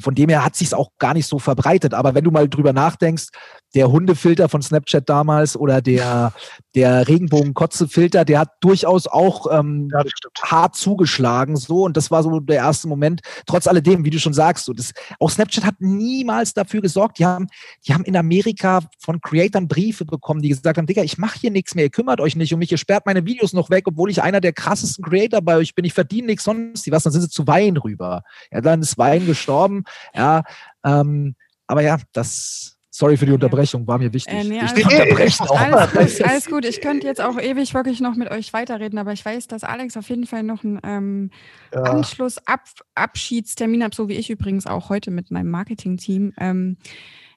[0.01, 1.93] von dem her hat sich auch gar nicht so verbreitet.
[1.93, 3.29] Aber wenn du mal drüber nachdenkst,
[3.75, 6.33] der Hundefilter von Snapchat damals oder der,
[6.75, 10.05] der Regenbogen-Kotze-Filter, der hat durchaus auch ähm, ja,
[10.43, 11.57] hart zugeschlagen.
[11.57, 13.23] So, und das war so der erste Moment.
[13.47, 17.19] Trotz alledem, wie du schon sagst, so, das, auch Snapchat hat niemals dafür gesorgt.
[17.19, 17.47] Die haben,
[17.87, 21.51] die haben in Amerika von Creatern Briefe bekommen, die gesagt haben: Digga, ich mache hier
[21.51, 24.11] nichts mehr, ihr kümmert euch nicht um mich, ihr sperrt meine Videos noch weg, obwohl
[24.11, 27.05] ich einer der krassesten Creator bei euch bin, ich verdiene nichts sonst was.
[27.05, 28.23] Dann sind sie zu Wein rüber.
[28.51, 29.85] Ja, dann ist Wein gestorben.
[30.15, 30.43] Ja,
[30.85, 31.35] ähm,
[31.67, 34.35] aber ja, das Sorry für die Unterbrechung, war mir wichtig.
[34.35, 35.59] Äh, nee, ich unterbreche auch.
[35.59, 39.25] Alles, alles, gut, ich könnte jetzt auch ewig wirklich noch mit euch weiterreden, aber ich
[39.25, 41.31] weiß, dass Alex auf jeden Fall noch einen ähm,
[41.73, 41.85] ja.
[41.85, 46.35] Anschluss-Abschiedstermin hat, so wie ich übrigens auch heute mit meinem Marketing-Team.
[46.37, 46.77] Ähm,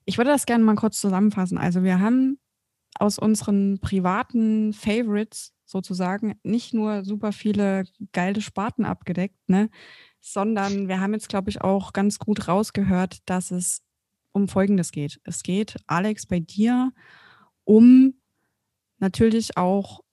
[0.03, 1.57] ich würde das gerne mal kurz zusammenfassen.
[1.57, 2.37] Also wir haben
[2.99, 9.69] aus unseren privaten Favorites sozusagen nicht nur super viele geile Sparten abgedeckt, ne,
[10.19, 13.84] sondern wir haben jetzt, glaube ich, auch ganz gut rausgehört, dass es
[14.35, 15.19] um Folgendes geht.
[15.23, 16.91] Es geht, Alex, bei dir
[17.63, 18.13] um
[18.99, 20.03] natürlich auch,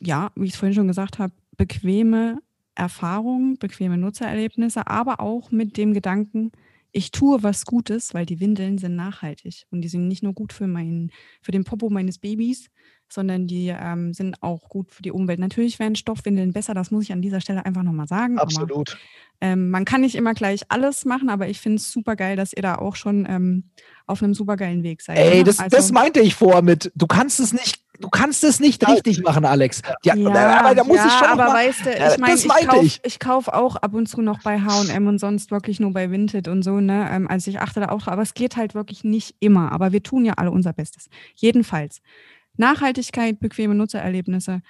[0.00, 2.38] ja, wie ich es vorhin schon gesagt habe, bequeme
[2.74, 6.52] Erfahrungen, bequeme Nutzererlebnisse, aber auch mit dem Gedanken,
[6.92, 10.52] ich tue was Gutes, weil die Windeln sind nachhaltig und die sind nicht nur gut
[10.52, 11.10] für, mein,
[11.40, 12.70] für den Popo meines Babys,
[13.12, 15.38] sondern die ähm, sind auch gut für die Umwelt.
[15.38, 18.38] Natürlich wären Stoffwindeln besser, das muss ich an dieser Stelle einfach nochmal sagen.
[18.38, 18.90] Absolut.
[18.90, 18.98] Aber,
[19.40, 22.52] ähm, man kann nicht immer gleich alles machen, aber ich finde es super geil, dass
[22.52, 23.64] ihr da auch schon ähm,
[24.06, 25.18] auf einem super geilen Weg seid.
[25.18, 25.44] Ey, ne?
[25.44, 28.86] das, also, das meinte ich vor mit, du kannst es nicht du kannst es nicht
[28.88, 29.82] richtig machen, Alex.
[30.02, 32.48] Ja, ja aber da muss ja, ich schon aber mal, weißt du, ich meine, ich
[32.48, 33.18] kaufe ich.
[33.18, 36.62] kauf auch ab und zu noch bei H&M und sonst wirklich nur bei Vinted und
[36.62, 37.08] so, ne?
[37.10, 39.72] Ähm, also ich achte da auch drauf, aber es geht halt wirklich nicht immer.
[39.72, 41.08] Aber wir tun ja alle unser Bestes.
[41.34, 42.00] Jedenfalls.
[42.60, 44.60] Nachhaltigkeit, bequeme Nutzererlebnisse.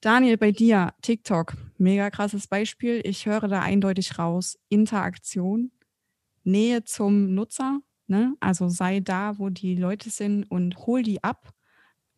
[0.00, 3.02] Daniel, bei dir, TikTok, mega krasses Beispiel.
[3.04, 5.70] Ich höre da eindeutig raus, Interaktion,
[6.44, 8.34] Nähe zum Nutzer, ne?
[8.40, 11.52] also sei da, wo die Leute sind und hol die ab.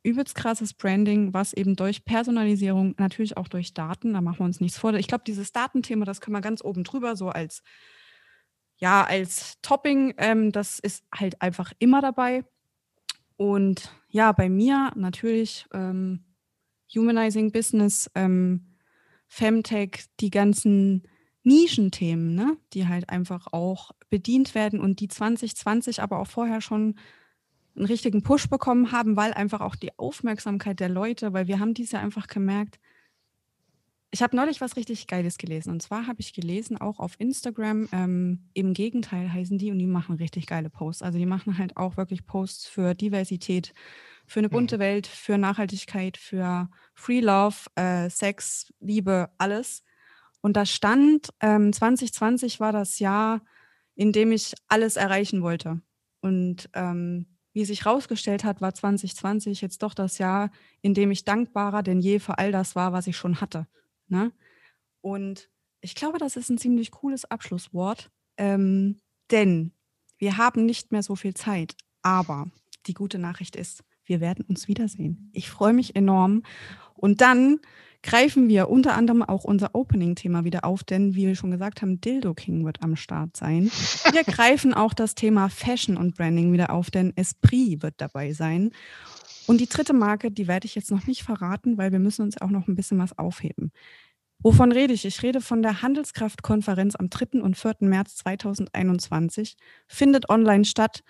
[0.05, 4.61] Übelst krasses Branding, was eben durch Personalisierung, natürlich auch durch Daten, da machen wir uns
[4.61, 4.95] nichts vor.
[4.95, 7.65] Ich glaube, dieses Datenthema, das können wir ganz oben drüber, so als,
[8.77, 12.45] ja, als Topping, ähm, das ist halt einfach immer dabei.
[13.39, 16.25] Und ja, bei mir natürlich ähm,
[16.95, 18.75] Humanizing Business, ähm,
[19.29, 21.05] Femtech, die ganzen
[21.45, 26.99] Nischenthemen, ne, die halt einfach auch bedient werden und die 2020 aber auch vorher schon
[27.77, 31.75] einen richtigen Push bekommen haben, weil einfach auch die Aufmerksamkeit der Leute, weil wir haben
[31.75, 32.81] dies ja einfach gemerkt,
[34.11, 35.71] ich habe neulich was richtig Geiles gelesen.
[35.71, 39.87] Und zwar habe ich gelesen, auch auf Instagram, ähm, im Gegenteil heißen die und die
[39.87, 41.03] machen richtig geile Posts.
[41.03, 43.75] Also die machen halt auch wirklich Posts für Diversität,
[44.27, 44.81] für eine bunte mhm.
[44.81, 49.83] Welt, für Nachhaltigkeit, für Free Love, äh, Sex, Liebe, alles.
[50.41, 53.43] Und da stand, ähm, 2020 war das Jahr,
[53.95, 55.83] in dem ich alles erreichen wollte.
[56.21, 60.51] Und ähm, wie sich herausgestellt hat, war 2020 jetzt doch das Jahr,
[60.81, 63.67] in dem ich dankbarer denn je für all das war, was ich schon hatte.
[64.09, 64.33] Ne?
[65.01, 65.49] Und
[65.81, 68.99] ich glaube, das ist ein ziemlich cooles Abschlusswort, ähm,
[69.31, 69.73] denn
[70.19, 71.77] wir haben nicht mehr so viel Zeit.
[72.03, 72.47] Aber
[72.87, 75.31] die gute Nachricht ist, wir werden uns wiedersehen.
[75.33, 76.43] Ich freue mich enorm.
[76.95, 77.61] Und dann
[78.03, 82.01] greifen wir unter anderem auch unser Opening-Thema wieder auf, denn wie wir schon gesagt haben,
[82.01, 83.71] Dildo King wird am Start sein.
[84.13, 88.71] Wir greifen auch das Thema Fashion und Branding wieder auf, denn Esprit wird dabei sein.
[89.49, 92.39] Und die dritte Marke, die werde ich jetzt noch nicht verraten, weil wir müssen uns
[92.39, 93.73] auch noch ein bisschen was aufheben.
[94.41, 95.07] Wovon rede ich?
[95.07, 97.41] Ich rede von der Handelskraftkonferenz am 3.
[97.41, 97.77] und 4.
[97.81, 99.57] März 2021.
[99.87, 101.03] Findet online statt.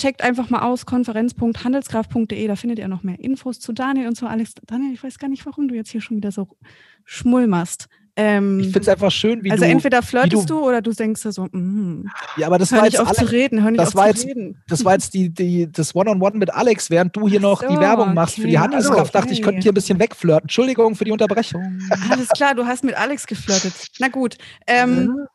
[0.00, 4.26] Checkt einfach mal aus, konferenz.handelskraft.de, da findet ihr noch mehr Infos zu Daniel und zu
[4.26, 4.54] Alex.
[4.66, 6.56] Daniel, ich weiß gar nicht, warum du jetzt hier schon wieder so
[7.04, 7.88] schmulmerst.
[8.14, 9.64] Ähm, ich finde es einfach schön, wie also du.
[9.64, 12.04] Also entweder flirtest du, du, oder du denkst so, mm,
[12.36, 13.94] ja, aber das hör war nicht jetzt auf Alex, zu reden, hör nicht das auf
[13.94, 14.62] war jetzt, reden.
[14.68, 17.62] Das war jetzt die, die, das One-on-One -on -One mit Alex, während du hier noch
[17.62, 19.00] so, die Werbung machst okay, für die Handelskraft.
[19.00, 19.18] Okay.
[19.18, 20.42] Dachte ich, könnte hier ein bisschen wegflirten.
[20.42, 21.80] Entschuldigung für die Unterbrechung.
[22.10, 23.72] Alles klar, du hast mit Alex geflirtet.
[23.98, 24.36] Na gut.
[24.66, 25.26] Ähm, ja.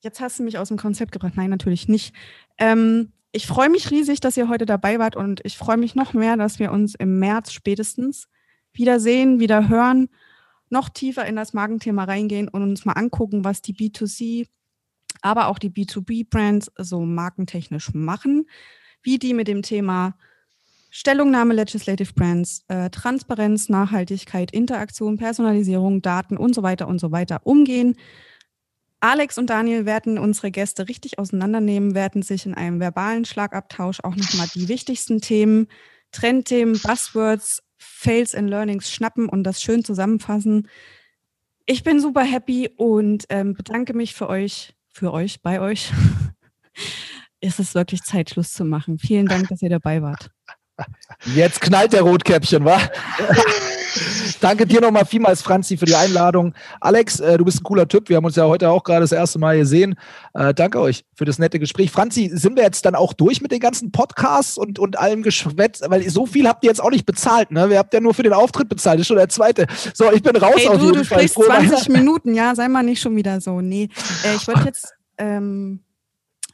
[0.00, 1.34] Jetzt hast du mich aus dem Konzept gebracht.
[1.36, 2.14] Nein, natürlich nicht.
[2.56, 6.14] Ähm, ich freue mich riesig, dass ihr heute dabei wart und ich freue mich noch
[6.14, 8.28] mehr, dass wir uns im März spätestens
[8.72, 10.08] wiedersehen, wieder hören
[10.74, 14.46] noch tiefer in das Magenthema reingehen und uns mal angucken, was die B2C,
[15.22, 18.46] aber auch die B2B-Brands so markentechnisch machen,
[19.02, 20.16] wie die mit dem Thema
[20.90, 27.40] Stellungnahme Legislative Brands, äh, Transparenz, Nachhaltigkeit, Interaktion, Personalisierung, Daten und so weiter und so weiter
[27.44, 27.96] umgehen.
[29.00, 34.14] Alex und Daniel werden unsere Gäste richtig auseinandernehmen, werden sich in einem verbalen Schlagabtausch auch
[34.14, 35.66] nochmal die wichtigsten Themen,
[36.12, 37.63] Trendthemen, Buzzwords
[38.04, 40.68] Fails and Learnings schnappen und das schön zusammenfassen.
[41.64, 45.90] Ich bin super happy und ähm, bedanke mich für euch, für euch, bei euch.
[47.40, 48.98] es ist wirklich Zeit, Schluss zu machen.
[48.98, 50.33] Vielen Dank, dass ihr dabei wart.
[51.34, 52.78] Jetzt knallt der Rotkäppchen, wa?
[54.40, 56.52] Danke dir nochmal vielmals, Franzi, für die Einladung.
[56.80, 58.08] Alex, äh, du bist ein cooler Typ.
[58.08, 59.94] Wir haben uns ja heute auch gerade das erste Mal gesehen.
[60.34, 61.90] Äh, danke euch für das nette Gespräch.
[61.90, 65.80] Franzi, sind wir jetzt dann auch durch mit den ganzen Podcasts und, und allem Geschwätz?
[65.86, 67.70] Weil so viel habt ihr jetzt auch nicht bezahlt, ne?
[67.70, 68.96] Wir habt ja nur für den Auftritt bezahlt.
[68.96, 69.66] Das ist schon der zweite.
[69.94, 71.28] So, ich bin raus hey, auf du, jeden du Fall.
[71.28, 72.54] sprichst 20 Minuten, ja?
[72.54, 73.60] Sei mal nicht schon wieder so.
[73.60, 73.88] Nee,
[74.24, 74.92] äh, ich wollte jetzt...
[75.16, 75.80] Ähm,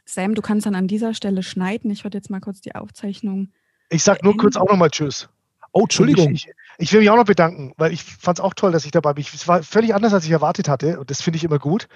[0.05, 1.89] Sam, du kannst dann an dieser Stelle schneiden.
[1.89, 3.49] Ich würde jetzt mal kurz die Aufzeichnung.
[3.91, 5.27] Ich sag nur kurz auch nochmal Tschüss.
[5.73, 6.33] Oh, Entschuldigung.
[6.33, 8.91] Ich, ich, will mich auch noch bedanken, weil ich fand es auch toll, dass ich
[8.91, 9.25] dabei bin.
[9.33, 11.87] Es war völlig anders, als ich erwartet hatte und das finde ich immer gut.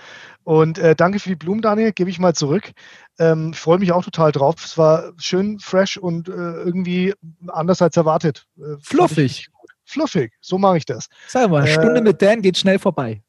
[0.44, 2.72] Und äh, danke für die Blumen, Daniel, gebe ich mal zurück.
[3.18, 4.56] Ähm, ich freue mich auch total drauf.
[4.64, 7.14] Es war schön, fresh und äh, irgendwie
[7.48, 8.46] anders als erwartet.
[8.58, 9.50] Äh, Fluffig.
[9.86, 11.08] Fluffig, so mache ich das.
[11.28, 13.22] Sag mal, äh, Stunde mit Dan geht schnell vorbei.